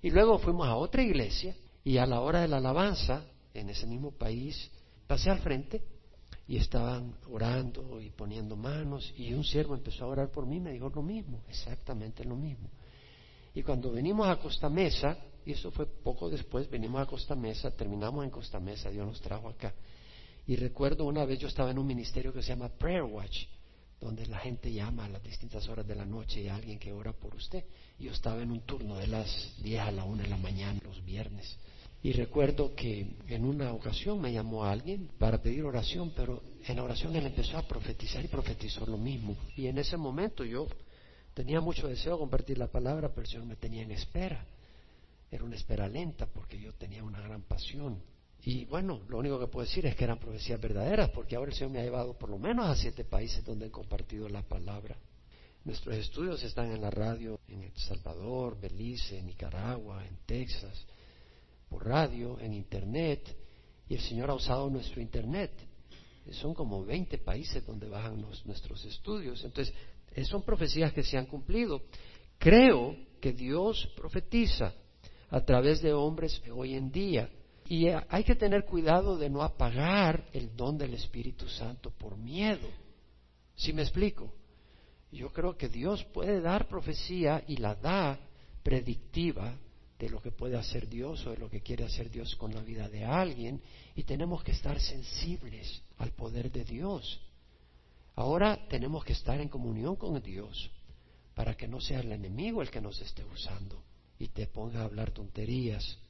[0.00, 1.54] Y luego fuimos a otra iglesia
[1.84, 4.70] y a la hora de la alabanza, en ese mismo país,
[5.06, 5.82] pasé al frente
[6.46, 10.60] y estaban orando y poniendo manos y un siervo empezó a orar por mí y
[10.60, 12.68] me dijo lo mismo, exactamente lo mismo.
[13.54, 17.70] Y cuando venimos a Costa Mesa, y eso fue poco después, venimos a Costa Mesa,
[17.70, 19.74] terminamos en Costa Mesa, Dios nos trajo acá.
[20.46, 23.44] Y recuerdo una vez yo estaba en un ministerio que se llama Prayer Watch,
[24.02, 26.92] donde la gente llama a las distintas horas de la noche y hay alguien que
[26.92, 27.64] ora por usted.
[28.00, 31.04] Yo estaba en un turno de las 10 a la 1 de la mañana los
[31.04, 31.56] viernes.
[32.02, 36.82] Y recuerdo que en una ocasión me llamó alguien para pedir oración, pero en la
[36.82, 39.36] oración él empezó a profetizar y profetizó lo mismo.
[39.56, 40.66] Y en ese momento yo
[41.32, 44.44] tenía mucho deseo de compartir la palabra, pero el me tenía en espera.
[45.30, 48.02] Era una espera lenta porque yo tenía una gran pasión.
[48.44, 51.56] Y bueno, lo único que puedo decir es que eran profecías verdaderas, porque ahora el
[51.56, 54.96] Señor me ha llevado por lo menos a siete países donde he compartido la palabra.
[55.64, 60.86] Nuestros estudios están en la radio en El Salvador, Belice, Nicaragua, en Texas,
[61.68, 63.36] por radio, en Internet,
[63.88, 65.52] y el Señor ha usado nuestro Internet.
[66.32, 69.44] Son como 20 países donde bajan nuestros estudios.
[69.44, 69.72] Entonces,
[70.28, 71.82] son profecías que se han cumplido.
[72.38, 74.74] Creo que Dios profetiza
[75.30, 77.28] a través de hombres hoy en día.
[77.72, 82.68] Y hay que tener cuidado de no apagar el don del Espíritu Santo por miedo.
[83.54, 84.30] ¿Sí me explico?
[85.10, 88.20] Yo creo que Dios puede dar profecía y la da
[88.62, 89.56] predictiva
[89.98, 92.60] de lo que puede hacer Dios o de lo que quiere hacer Dios con la
[92.60, 93.62] vida de alguien
[93.96, 97.22] y tenemos que estar sensibles al poder de Dios.
[98.16, 100.70] Ahora tenemos que estar en comunión con Dios
[101.34, 103.82] para que no sea el enemigo el que nos esté usando
[104.18, 106.01] y te ponga a hablar tonterías.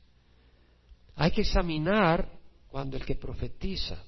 [1.17, 2.29] Hay que examinar
[2.69, 4.03] cuando el que profetiza,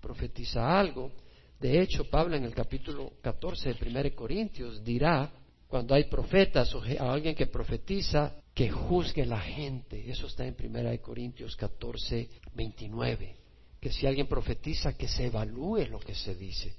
[0.00, 1.12] profetiza algo.
[1.60, 5.32] De hecho, Pablo en el capítulo 14 de 1 Corintios dirá,
[5.68, 10.10] cuando hay profetas o alguien que profetiza, que juzgue la gente.
[10.10, 13.36] Eso está en 1 Corintios 14, 29.
[13.80, 16.74] Que si alguien profetiza, que se evalúe lo que se dice,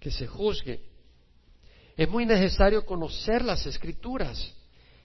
[0.00, 0.80] que se juzgue.
[1.96, 4.52] Es muy necesario conocer las escrituras.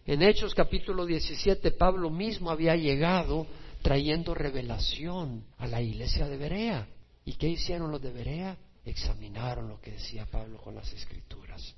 [0.05, 3.45] En Hechos capítulo 17, Pablo mismo había llegado
[3.81, 6.87] trayendo revelación a la iglesia de Berea.
[7.25, 8.57] ¿Y qué hicieron los de Berea?
[8.85, 11.75] Examinaron lo que decía Pablo con las escrituras.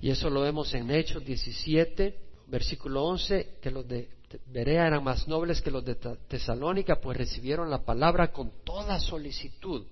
[0.00, 4.08] Y eso lo vemos en Hechos 17, versículo 11, que los de
[4.46, 9.86] Berea eran más nobles que los de Tesalónica, pues recibieron la palabra con toda solicitud,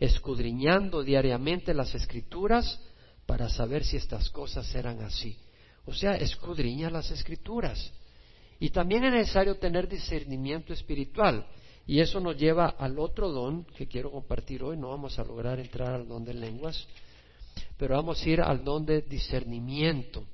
[0.00, 2.80] escudriñando diariamente las escrituras
[3.26, 5.36] para saber si estas cosas eran así.
[5.84, 7.92] O sea, escudriña las escrituras.
[8.60, 11.46] Y también es necesario tener discernimiento espiritual.
[11.86, 14.76] Y eso nos lleva al otro don que quiero compartir hoy.
[14.76, 16.86] No vamos a lograr entrar al don de lenguas,
[17.76, 20.24] pero vamos a ir al don de discernimiento.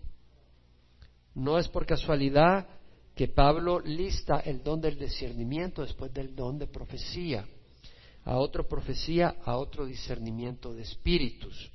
[1.35, 2.67] No es por casualidad
[3.15, 7.47] que Pablo lista el don del discernimiento después del don de profecía.
[8.25, 11.71] A otro profecía, a otro discernimiento de espíritus.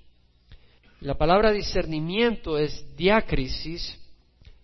[1.02, 3.98] La palabra discernimiento es diácrisis,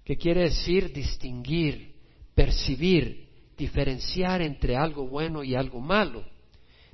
[0.05, 1.95] que quiere decir distinguir,
[2.35, 6.23] percibir, diferenciar entre algo bueno y algo malo.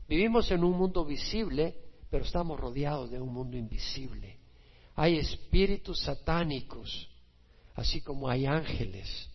[0.08, 1.76] Vivimos en un mundo visible,
[2.10, 4.38] pero estamos rodeados de un mundo invisible.
[4.96, 7.10] Hay espíritus satánicos,
[7.76, 9.30] así como hay ángeles.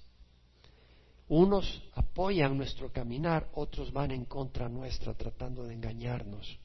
[1.28, 6.58] Unos apoyan nuestro caminar, otros van en contra nuestra tratando de engañarnos.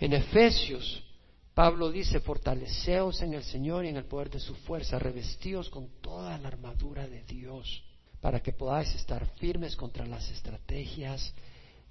[0.00, 1.04] En Efesios
[1.60, 6.00] Pablo dice, fortaleceos en el Señor y en el poder de su fuerza, revestíos con
[6.00, 7.84] toda la armadura de Dios,
[8.18, 11.34] para que podáis estar firmes contra las estrategias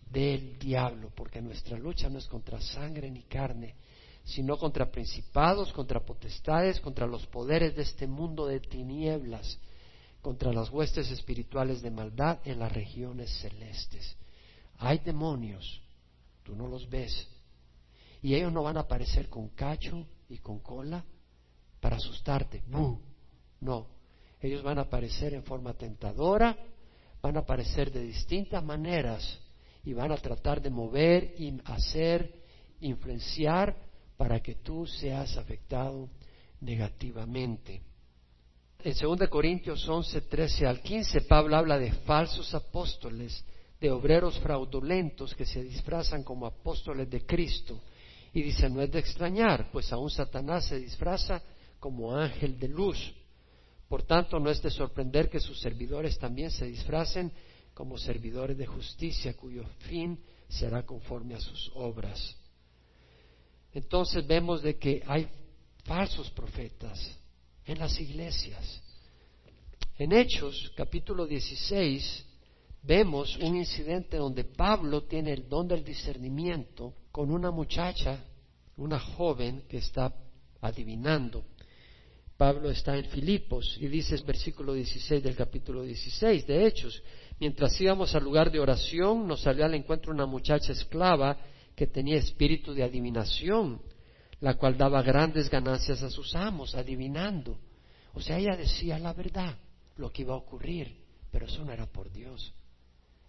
[0.10, 3.76] del diablo, porque nuestra lucha no es contra sangre ni carne,
[4.24, 9.60] sino contra principados, contra potestades, contra los poderes de este mundo de tinieblas,
[10.24, 14.18] contra las huestes espirituales de maldad en las regiones celestes.
[14.80, 15.80] Hay demonios,
[16.42, 17.28] tú no los ves,
[18.22, 21.04] y ellos no van a aparecer con cacho y con cola
[21.80, 22.64] para asustarte.
[22.68, 23.88] No.
[24.42, 26.58] Ellos van a aparecer en forma tentadora,
[27.22, 29.40] van a aparecer de distintas maneras
[29.84, 32.34] y van a tratar de mover, hacer,
[32.82, 33.76] influenciar
[34.18, 36.10] para que tú seas afectado
[36.62, 37.82] negativamente.
[38.82, 43.44] En 2 Corintios 11, 13 al 15, Pablo habla de falsos apóstoles,
[43.80, 47.82] de obreros fraudulentos que se disfrazan como apóstoles de Cristo.
[48.34, 51.42] Y dice, no es de extrañar, pues aún Satanás se disfraza
[51.80, 53.14] como ángel de luz.
[53.88, 57.32] Por tanto, no es de sorprender que sus servidores también se disfracen
[57.74, 62.36] como servidores de justicia, cuyo fin será conforme a sus obras.
[63.74, 65.28] Entonces vemos de que hay
[65.86, 67.18] falsos profetas
[67.66, 68.82] en las iglesias.
[69.98, 72.26] En Hechos, capítulo 16,
[72.84, 78.24] vemos un incidente donde Pablo tiene el don del discernimiento con una muchacha,
[78.78, 80.16] una joven que está
[80.62, 81.44] adivinando.
[82.38, 87.04] Pablo está en Filipos y dice versículo 16 del capítulo 16 de Hechos,
[87.38, 91.38] mientras íbamos al lugar de oración nos salió al encuentro una muchacha esclava
[91.76, 93.82] que tenía espíritu de adivinación,
[94.40, 97.60] la cual daba grandes ganancias a sus amos, adivinando.
[98.14, 99.58] O sea, ella decía la verdad,
[99.98, 100.96] lo que iba a ocurrir,
[101.32, 102.54] pero eso no era por Dios.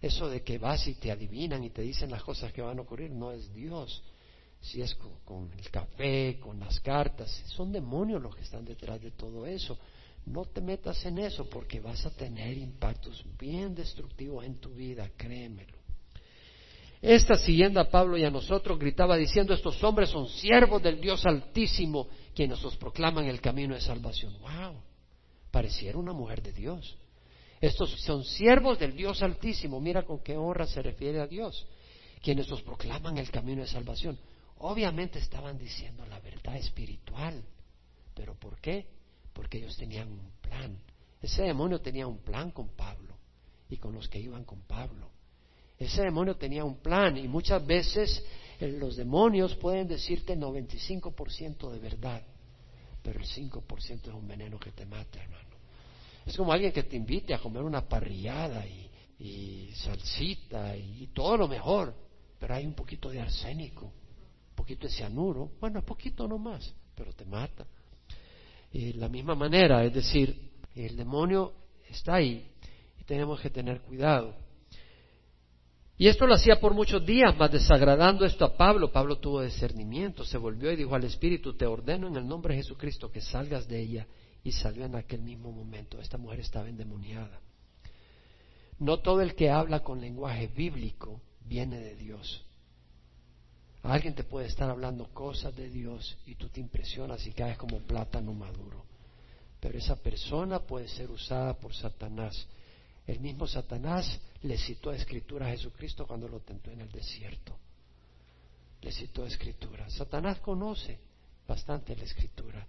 [0.01, 2.81] Eso de que vas y te adivinan y te dicen las cosas que van a
[2.81, 4.03] ocurrir, no es Dios
[4.61, 4.95] si es
[5.25, 9.77] con, el café, con las cartas, son demonios los que están detrás de todo eso.
[10.27, 15.09] No te metas en eso porque vas a tener impactos bien destructivos en tu vida,
[15.17, 15.81] créemelo.
[17.01, 21.25] Esta siguiendo a Pablo y a nosotros gritaba diciendo, estos hombres son siervos del Dios
[21.25, 24.37] Altísimo, quienes os proclaman el camino de salvación.
[24.39, 24.75] ¡Wow!
[25.49, 26.95] Pareciera una mujer de Dios.
[27.61, 29.79] Estos son siervos del Dios Altísimo.
[29.79, 31.67] Mira con qué honra se refiere a Dios.
[32.19, 34.17] Quienes os proclaman el camino de salvación.
[34.57, 37.43] Obviamente estaban diciendo la verdad espiritual.
[38.15, 38.87] ¿Pero por qué?
[39.31, 40.75] Porque ellos tenían un plan.
[41.21, 43.15] Ese demonio tenía un plan con Pablo
[43.69, 45.11] y con los que iban con Pablo.
[45.77, 48.23] Ese demonio tenía un plan y muchas veces
[48.59, 52.23] eh, los demonios pueden decirte 95% de verdad,
[53.01, 55.50] pero el 5% es un veneno que te mata, hermano.
[56.25, 61.37] Es como alguien que te invite a comer una parrillada y, y salsita y todo
[61.37, 61.95] lo mejor,
[62.39, 63.91] pero hay un poquito de arsénico
[64.61, 67.65] poquito de cianuro, bueno, poquito nomás, pero te mata.
[68.71, 71.53] Y de la misma manera, es decir, el demonio
[71.89, 72.47] está ahí
[72.99, 74.35] y tenemos que tener cuidado.
[75.97, 78.91] Y esto lo hacía por muchos días, más desagradando esto a Pablo.
[78.91, 82.61] Pablo tuvo discernimiento, se volvió y dijo al Espíritu, te ordeno en el nombre de
[82.61, 84.07] Jesucristo que salgas de ella.
[84.43, 85.99] Y salió en aquel mismo momento.
[85.99, 87.39] Esta mujer estaba endemoniada.
[88.79, 92.43] No todo el que habla con lenguaje bíblico viene de Dios.
[93.83, 97.79] Alguien te puede estar hablando cosas de Dios y tú te impresionas y caes como
[97.79, 98.85] plátano maduro.
[99.59, 102.47] Pero esa persona puede ser usada por Satanás.
[103.05, 107.55] El mismo Satanás le citó a escritura a Jesucristo cuando lo tentó en el desierto.
[108.81, 109.89] Le citó escritura.
[109.89, 110.99] Satanás conoce
[111.47, 112.65] bastante la escritura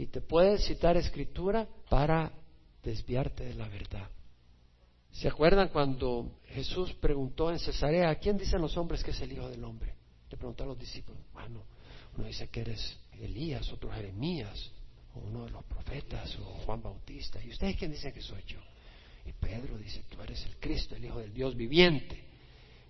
[0.00, 2.32] y te puede citar escritura para
[2.82, 4.08] desviarte de la verdad.
[5.12, 9.32] ¿Se acuerdan cuando Jesús preguntó en Cesarea, ¿a quién dicen los hombres que es el
[9.32, 9.94] Hijo del Hombre?
[10.30, 11.64] Le preguntó a los discípulos, bueno,
[12.16, 14.70] uno dice que eres Elías, otro Jeremías,
[15.16, 17.38] o uno de los profetas, o Juan Bautista.
[17.44, 18.60] ¿Y ustedes quién dicen que soy yo?
[19.26, 22.24] Y Pedro dice, tú eres el Cristo, el Hijo del Dios viviente.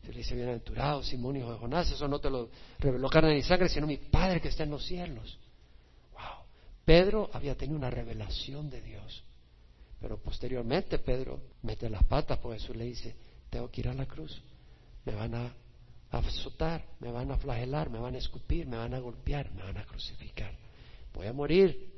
[0.02, 3.42] Se le dice, bienaventurado, Simón, hijo de Jonás, eso no te lo reveló carne ni
[3.42, 5.40] sangre, sino mi Padre que está en los cielos.
[6.84, 9.22] Pedro había tenido una revelación de Dios.
[10.00, 13.14] Pero posteriormente Pedro mete las patas, porque Jesús le dice,
[13.50, 14.40] tengo que ir a la cruz.
[15.04, 15.54] Me van a
[16.10, 19.76] azotar, me van a flagelar, me van a escupir, me van a golpear, me van
[19.76, 20.52] a crucificar.
[21.12, 21.92] Voy a morir.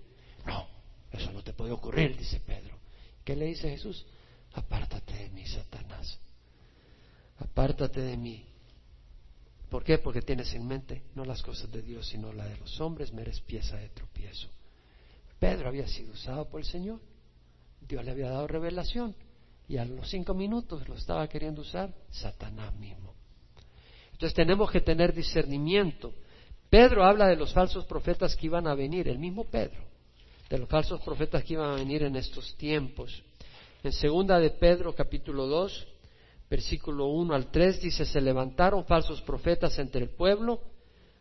[0.44, 0.66] No,
[1.12, 2.76] eso no te puede ocurrir, dice Pedro.
[3.24, 4.04] ¿Qué le dice Jesús?
[4.54, 6.18] Apártate de mí, Satanás.
[7.38, 8.44] Apártate de mí.
[9.70, 9.98] ¿Por qué?
[9.98, 13.22] Porque tienes en mente no las cosas de Dios, sino la de los hombres, me
[13.22, 14.48] eres pieza de tropiezo.
[15.42, 17.00] Pedro había sido usado por el Señor.
[17.80, 19.12] Dios le había dado revelación.
[19.66, 23.12] Y a los cinco minutos lo estaba queriendo usar Satanás mismo.
[24.12, 26.14] Entonces tenemos que tener discernimiento.
[26.70, 29.80] Pedro habla de los falsos profetas que iban a venir, el mismo Pedro,
[30.48, 33.24] de los falsos profetas que iban a venir en estos tiempos.
[33.82, 35.88] En segunda de Pedro capítulo 2,
[36.48, 40.60] versículo 1 al 3 dice, se levantaron falsos profetas entre el pueblo,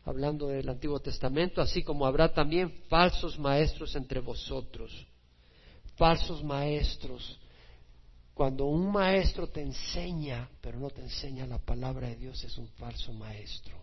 [0.06, 4.92] hablando del Antiguo Testamento, así como habrá también falsos maestros entre vosotros.
[5.96, 7.40] Falsos maestros
[8.34, 12.68] cuando un maestro te enseña, pero no te enseña la palabra de Dios, es un
[12.70, 13.76] falso maestro.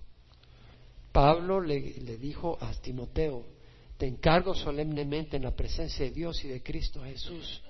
[1.13, 1.81] Pablo le,
[2.17, 3.47] dijo a Timoteo,
[3.97, 7.63] te encargo solemnemente en la presencia de Dios y de Cristo Jesús,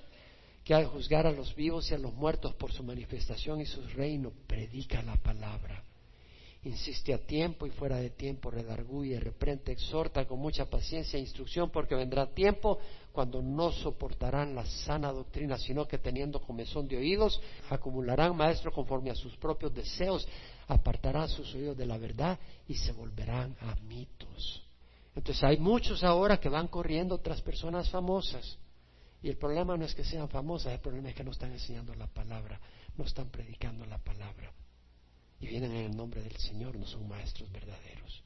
[0.63, 3.81] que al juzgar a los vivos y a los muertos por su manifestación y su
[3.89, 5.83] reino, predica la palabra.
[6.63, 11.69] Insiste a tiempo y fuera de tiempo, redarguye, reprende, exhorta con mucha paciencia e instrucción,
[11.69, 12.79] porque vendrá tiempo
[13.13, 17.39] cuando no soportarán la sana doctrina, sino que teniendo comezón de oídos,
[17.69, 20.27] acumularán maestros conforme a sus propios deseos,
[20.67, 22.37] apartarán sus oídos de la verdad
[22.67, 24.61] y se volverán a mitos.
[25.15, 28.57] Entonces hay muchos ahora que van corriendo tras personas famosas.
[29.21, 31.95] Y el problema no es que sean famosas, el problema es que no están enseñando
[31.95, 32.59] la palabra,
[32.97, 34.51] no están predicando la palabra
[35.39, 38.23] y vienen en el nombre del Señor, no son maestros verdaderos.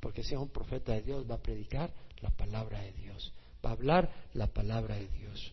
[0.00, 3.32] Porque si es un profeta de Dios, va a predicar la palabra de Dios,
[3.64, 5.52] va a hablar la palabra de Dios.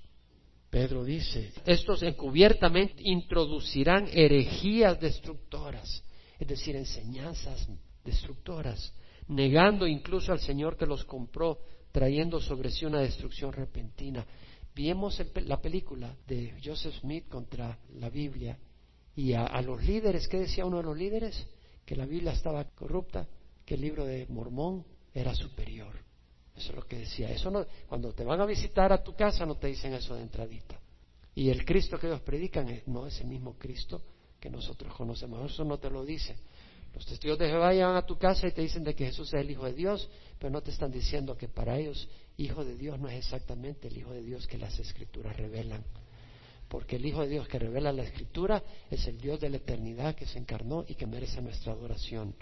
[0.69, 6.03] Pedro dice, estos encubiertamente introducirán herejías destructoras,
[6.39, 7.67] es decir, enseñanzas
[8.03, 8.93] destructoras,
[9.27, 11.59] negando incluso al Señor que los compró,
[11.91, 14.25] trayendo sobre sí una destrucción repentina.
[14.73, 18.57] Vimos la película de Joseph Smith contra la Biblia
[19.15, 21.45] y a, los líderes, ¿qué decía uno de los líderes?
[21.85, 23.27] Que la Biblia estaba corrupta,
[23.65, 25.93] que el libro de Mormón era superior.
[26.55, 27.29] Eso es lo que decía.
[27.29, 30.21] Eso no, cuando te van a visitar a tu casa no te dicen eso de
[30.21, 30.79] entradita.
[31.35, 34.01] Y el Cristo que ellos predican no es el mismo Cristo
[34.39, 35.51] que nosotros conocemos.
[35.51, 36.37] Eso no te lo dicen.
[36.93, 39.39] Los testigos de Jehová llegan a tu casa y te dicen de que Jesús es
[39.39, 42.07] el Hijo de Dios, pero no te están diciendo que para ellos
[42.37, 45.83] Hijo de Dios no es exactamente el Hijo de Dios que las Escrituras revelan
[46.71, 50.15] porque el Hijo de Dios que revela la Escritura es el Dios de la eternidad
[50.15, 52.33] que se encarnó y que merece nuestra adoración.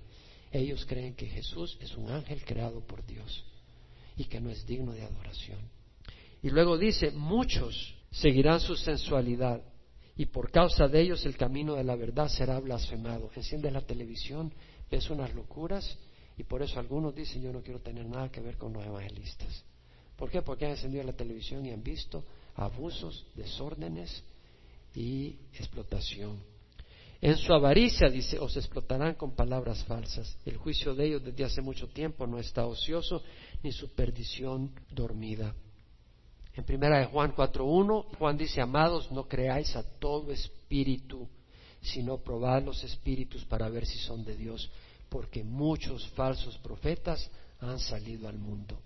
[0.51, 3.43] Ellos creen que Jesús es un ángel creado por Dios
[4.15, 5.57] y que no es digno de adoración.
[6.43, 9.63] Y luego dice, muchos seguirán su sensualidad
[10.15, 13.31] y por causa de ellos el camino de la verdad será blasfemado.
[13.35, 14.53] Enciende la televisión,
[14.91, 15.97] ves unas locuras
[16.37, 19.65] y por eso algunos dicen yo no quiero tener nada que ver con los evangelistas.
[20.19, 20.41] ¿Por qué?
[20.41, 24.21] Porque han encendido la televisión y han visto abusos, desórdenes
[24.93, 26.43] y explotación.
[27.21, 30.37] En su avaricia, dice, os explotarán con palabras falsas.
[30.45, 33.23] El juicio de ellos desde hace mucho tiempo no está ocioso,
[33.63, 35.55] ni su perdición dormida.
[36.53, 41.29] En primera de Juan 4.1, Juan dice, amados, no creáis a todo espíritu,
[41.81, 44.69] sino probad los espíritus para ver si son de Dios,
[45.07, 47.29] porque muchos falsos profetas
[47.61, 48.77] han salido al mundo.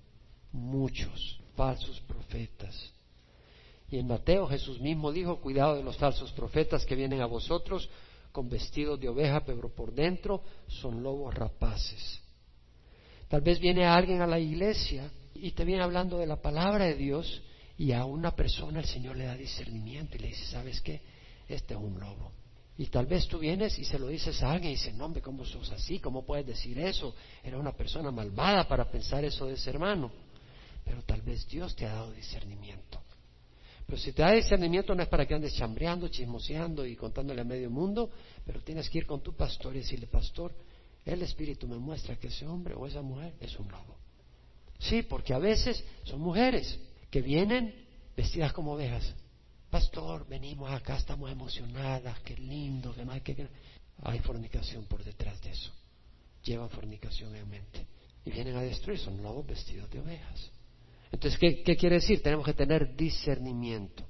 [0.53, 2.93] Muchos falsos profetas.
[3.89, 7.89] Y en Mateo Jesús mismo dijo, cuidado de los falsos profetas que vienen a vosotros
[8.31, 12.19] con vestidos de oveja, pero por dentro son lobos rapaces.
[13.27, 16.95] Tal vez viene alguien a la iglesia y te viene hablando de la palabra de
[16.95, 17.41] Dios
[17.77, 21.01] y a una persona el Señor le da discernimiento y le dice, ¿sabes qué?
[21.47, 22.31] Este es un lobo.
[22.77, 25.21] Y tal vez tú vienes y se lo dices a alguien y dices, no, hombre,
[25.21, 25.99] ¿cómo sos así?
[25.99, 27.15] ¿Cómo puedes decir eso?
[27.43, 30.11] Era una persona malvada para pensar eso de ese hermano.
[30.83, 33.01] Pero tal vez Dios te ha dado discernimiento.
[33.85, 37.45] Pero si te da discernimiento no es para que andes chambreando, chismoseando y contándole a
[37.45, 38.09] medio mundo,
[38.45, 40.53] pero tienes que ir con tu pastor y decirle, pastor,
[41.05, 43.97] el Espíritu me muestra que ese hombre o esa mujer es un lobo.
[44.79, 46.79] Sí, porque a veces son mujeres
[47.09, 47.73] que vienen
[48.15, 49.13] vestidas como ovejas.
[49.69, 53.47] Pastor, venimos acá, estamos emocionadas, qué lindo, que no hay que...
[54.01, 55.71] Hay fornicación por detrás de eso.
[56.43, 57.87] Llevan fornicación en mente.
[58.25, 60.51] Y vienen a destruir, son lobos vestidos de ovejas.
[61.13, 62.23] Entonces, ¿qué, quiere decir?
[62.23, 64.03] Tenemos que tener discernimiento.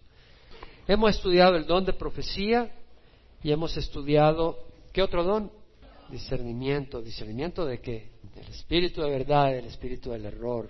[0.87, 2.73] Hemos estudiado el don de profecía
[3.43, 4.57] y hemos estudiado,
[4.93, 5.51] ¿qué otro don?
[6.09, 7.01] Discernimiento.
[7.01, 8.13] ¿Discernimiento de qué?
[8.33, 10.69] Del espíritu de verdad del espíritu del error.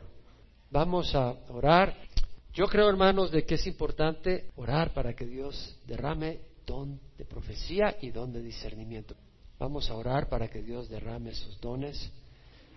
[0.72, 1.96] Vamos a orar.
[2.52, 7.96] Yo creo, hermanos, de que es importante orar para que Dios derrame don de profecía
[8.02, 9.16] y don de discernimiento.
[9.60, 12.12] Vamos a orar para que Dios derrame esos dones.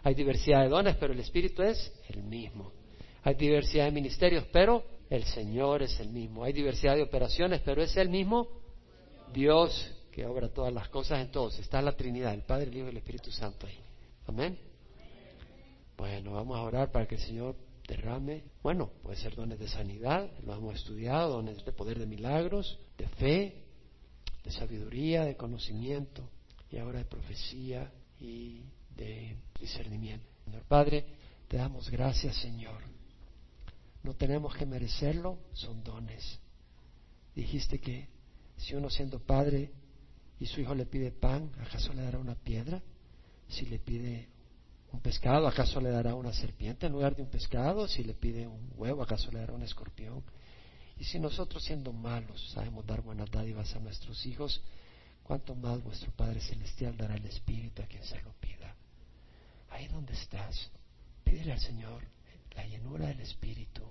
[0.02, 2.70] Hay diversidad de dones, pero el espíritu es el mismo.
[3.26, 6.44] Hay diversidad de ministerios, pero el Señor es el mismo.
[6.44, 8.46] Hay diversidad de operaciones, pero es el mismo
[9.34, 11.58] Dios que obra todas las cosas en todos.
[11.58, 13.80] Está la Trinidad, el Padre, el Hijo y el Espíritu Santo ahí.
[14.28, 14.56] Amén.
[15.96, 17.56] Bueno, vamos a orar para que el Señor
[17.88, 22.78] derrame, bueno, puede ser dones de sanidad, lo hemos estudiado, dones de poder de milagros,
[22.96, 23.64] de fe,
[24.44, 26.30] de sabiduría, de conocimiento
[26.70, 28.62] y ahora de profecía y
[28.96, 30.28] de discernimiento.
[30.44, 31.04] Señor Padre,
[31.48, 32.95] te damos gracias, Señor
[34.06, 36.38] no tenemos que merecerlo, son dones.
[37.34, 38.06] Dijiste que
[38.56, 39.72] si uno siendo padre
[40.38, 42.80] y su hijo le pide pan, ¿acaso le dará una piedra?
[43.48, 44.28] Si le pide
[44.92, 47.88] un pescado, ¿acaso le dará una serpiente en lugar de un pescado?
[47.88, 50.22] Si le pide un huevo, ¿acaso le dará un escorpión?
[50.98, 54.62] Y si nosotros siendo malos sabemos dar buenas dádivas a nuestros hijos,
[55.24, 58.76] ¿cuánto más vuestro Padre Celestial dará el Espíritu a quien se lo pida?
[59.70, 60.70] Ahí donde estás,
[61.24, 62.15] pídele al Señor
[62.56, 63.82] la llenura del Espíritu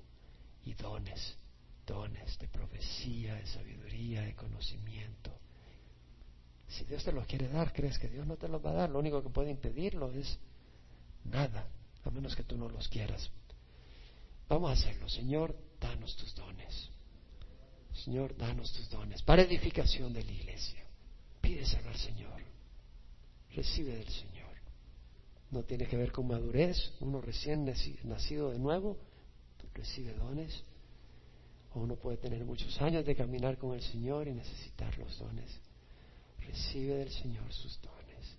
[0.63, 1.37] y dones,
[1.85, 5.31] dones de profecía, de sabiduría, de conocimiento.
[6.67, 8.89] Si Dios te los quiere dar, crees que Dios no te los va a dar.
[8.89, 10.39] Lo único que puede impedirlo es
[11.23, 11.67] nada,
[12.03, 13.29] a menos que tú no los quieras.
[14.49, 15.07] Vamos a hacerlo.
[15.07, 16.89] Señor, danos tus dones.
[17.93, 20.83] Señor, danos tus dones para edificación de la iglesia.
[21.41, 22.41] Pídeselo al Señor.
[23.55, 24.34] Recibe del Señor.
[25.51, 26.93] No tiene que ver con madurez.
[26.99, 27.65] Uno recién
[28.03, 28.97] nacido de nuevo
[29.75, 30.63] recibe dones.
[31.73, 35.59] O uno puede tener muchos años de caminar con el Señor y necesitar los dones.
[36.39, 38.37] Recibe del Señor sus dones.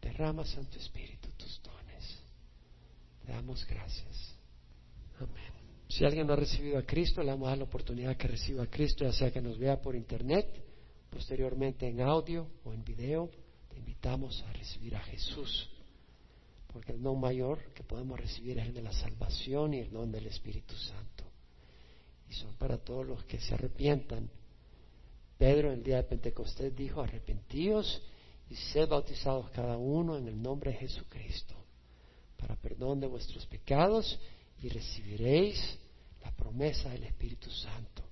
[0.00, 2.22] Derrama, Santo Espíritu, tus dones.
[3.24, 4.36] Te damos gracias.
[5.18, 5.52] Amén.
[5.88, 8.70] Si alguien no ha recibido a Cristo, le damos a la oportunidad que reciba a
[8.70, 10.46] Cristo, ya sea que nos vea por internet,
[11.10, 13.30] posteriormente en audio o en video.
[13.68, 15.68] Te invitamos a recibir a Jesús,
[16.76, 20.12] porque el don mayor que podemos recibir es el de la salvación y el don
[20.12, 21.24] del Espíritu Santo.
[22.28, 24.28] Y son para todos los que se arrepientan.
[25.38, 28.02] Pedro en el día de Pentecostés dijo, arrepentíos
[28.50, 31.54] y sed bautizados cada uno en el nombre de Jesucristo,
[32.36, 34.18] para perdón de vuestros pecados
[34.60, 35.78] y recibiréis
[36.22, 38.02] la promesa del Espíritu Santo.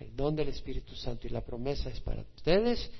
[0.00, 2.90] El don del Espíritu Santo y la promesa es para ustedes,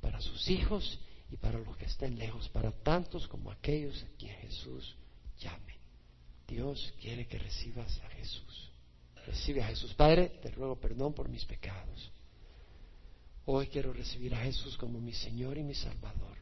[0.00, 0.98] para sus hijos
[1.30, 4.96] y para los que estén lejos, para tantos como aquellos a quien Jesús
[5.38, 5.78] llame.
[6.46, 8.72] Dios quiere que recibas a Jesús.
[9.26, 9.94] Recibe a Jesús.
[9.94, 12.10] Padre, te ruego perdón por mis pecados.
[13.46, 16.38] Hoy quiero recibir a Jesús como mi Señor y mi Salvador.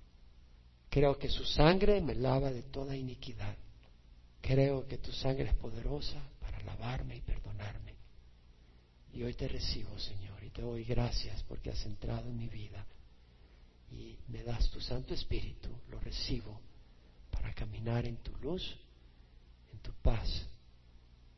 [0.89, 3.57] Creo que su sangre me lava de toda iniquidad.
[4.41, 7.95] Creo que tu sangre es poderosa para lavarme y perdonarme.
[9.13, 12.87] Y hoy te recibo, Señor, y te doy gracias porque has entrado en mi vida
[13.91, 16.61] y me das tu Santo Espíritu, lo recibo
[17.31, 18.77] para caminar en tu luz,
[19.73, 20.47] en tu paz,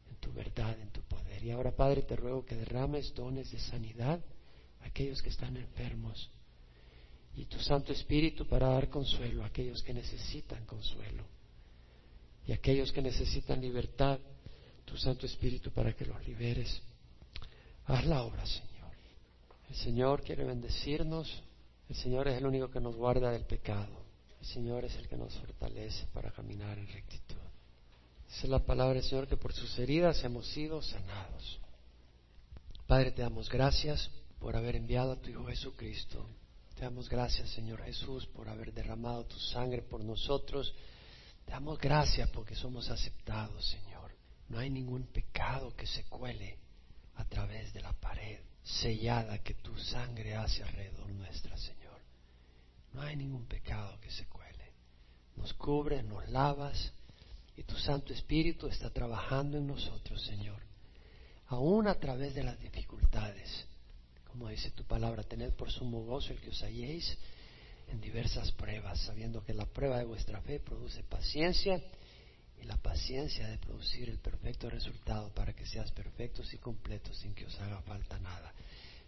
[0.08, 1.42] en tu verdad, en tu poder.
[1.44, 4.20] Y ahora, Padre, te ruego que derrames dones de sanidad
[4.80, 6.30] a aquellos que están enfermos
[7.34, 11.24] y tu Santo Espíritu para dar consuelo a aquellos que necesitan consuelo
[12.46, 14.18] y aquellos que necesitan libertad,
[14.84, 16.82] tu Santo Espíritu para que los liberes.
[17.84, 18.92] Haz la obra, Señor.
[19.68, 21.42] El Señor quiere bendecirnos.
[21.90, 24.06] El Señor es el único que nos guarda del pecado.
[24.40, 27.36] El Señor es el que nos fortalece para caminar en rectitud.
[28.28, 31.60] Esa es la palabra del Señor que por sus heridas hemos sido sanados.
[32.86, 36.26] Padre, te damos gracias por haber enviado a tu Hijo Jesucristo.
[36.76, 40.72] Te damos gracias, Señor Jesús, por haber derramado tu sangre por nosotros
[41.50, 44.12] te damos gracias porque somos aceptados, Señor.
[44.48, 46.58] No hay ningún pecado que se cuele
[47.16, 51.79] a través de la pared sellada que tu sangre hace alrededor nuestra, Señor.
[52.92, 54.72] No hay ningún pecado que se cuele.
[55.36, 56.92] Nos cubres, nos lavas
[57.56, 60.60] y tu Santo Espíritu está trabajando en nosotros, Señor.
[61.46, 63.66] Aún a través de las dificultades.
[64.24, 67.18] Como dice tu palabra, tened por sumo gozo el que os halléis
[67.88, 71.82] en diversas pruebas, sabiendo que la prueba de vuestra fe produce paciencia
[72.60, 77.34] y la paciencia de producir el perfecto resultado para que seas perfectos y completos sin
[77.34, 78.52] que os haga falta nada.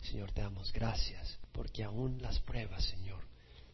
[0.02, 3.31] Señor, te damos gracias porque aún las pruebas, Señor,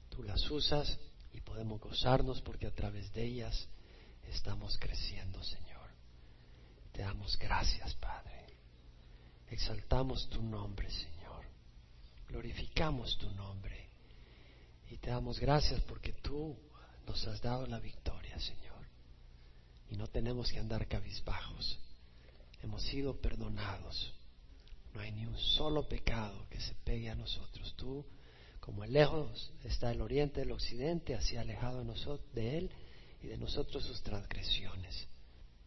[0.08, 0.98] tú las usas
[1.32, 3.68] y podemos gozarnos porque a través de ellas
[4.24, 5.88] estamos creciendo, Señor.
[6.92, 8.46] Te damos gracias, Padre.
[9.50, 11.44] Exaltamos tu nombre, Señor.
[12.28, 13.88] Glorificamos tu nombre.
[14.90, 16.56] Y te damos gracias porque tú
[17.06, 18.86] nos has dado la victoria, Señor.
[19.90, 21.78] Y no tenemos que andar cabizbajos.
[22.62, 24.12] Hemos sido perdonados.
[24.92, 27.74] No hay ni un solo pecado que se pegue a nosotros.
[27.76, 28.04] Tú,
[28.68, 31.82] como lejos está el oriente del occidente, así alejado
[32.34, 32.70] de él
[33.22, 35.08] y de nosotros sus transgresiones.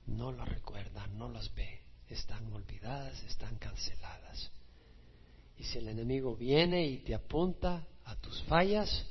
[0.06, 1.82] No las recuerda, no las ve.
[2.08, 4.52] Están olvidadas, están canceladas.
[5.58, 9.04] Y si el enemigo viene y te apunta a tus fallas,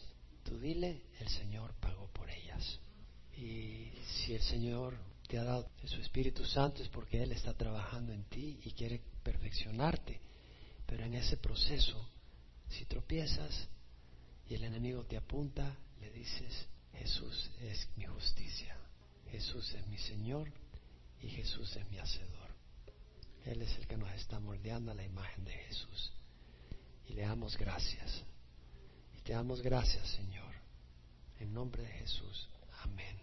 [0.45, 2.79] tú dile, el Señor pagó por ellas.
[3.37, 8.13] Y si el Señor te ha dado su Espíritu Santo es porque Él está trabajando
[8.13, 10.21] en ti y quiere perfeccionarte.
[10.87, 12.09] Pero en ese proceso,
[12.69, 13.69] si tropiezas
[14.51, 18.77] y el enemigo te apunta, le dices, Jesús es mi justicia,
[19.31, 20.51] Jesús es mi Señor
[21.21, 22.51] y Jesús es mi Hacedor.
[23.45, 26.13] Él es el que nos está moldeando a la imagen de Jesús
[27.07, 28.25] y le damos gracias.
[29.17, 30.53] Y te damos gracias, Señor.
[31.39, 32.49] En nombre de Jesús.
[32.83, 33.21] Amén.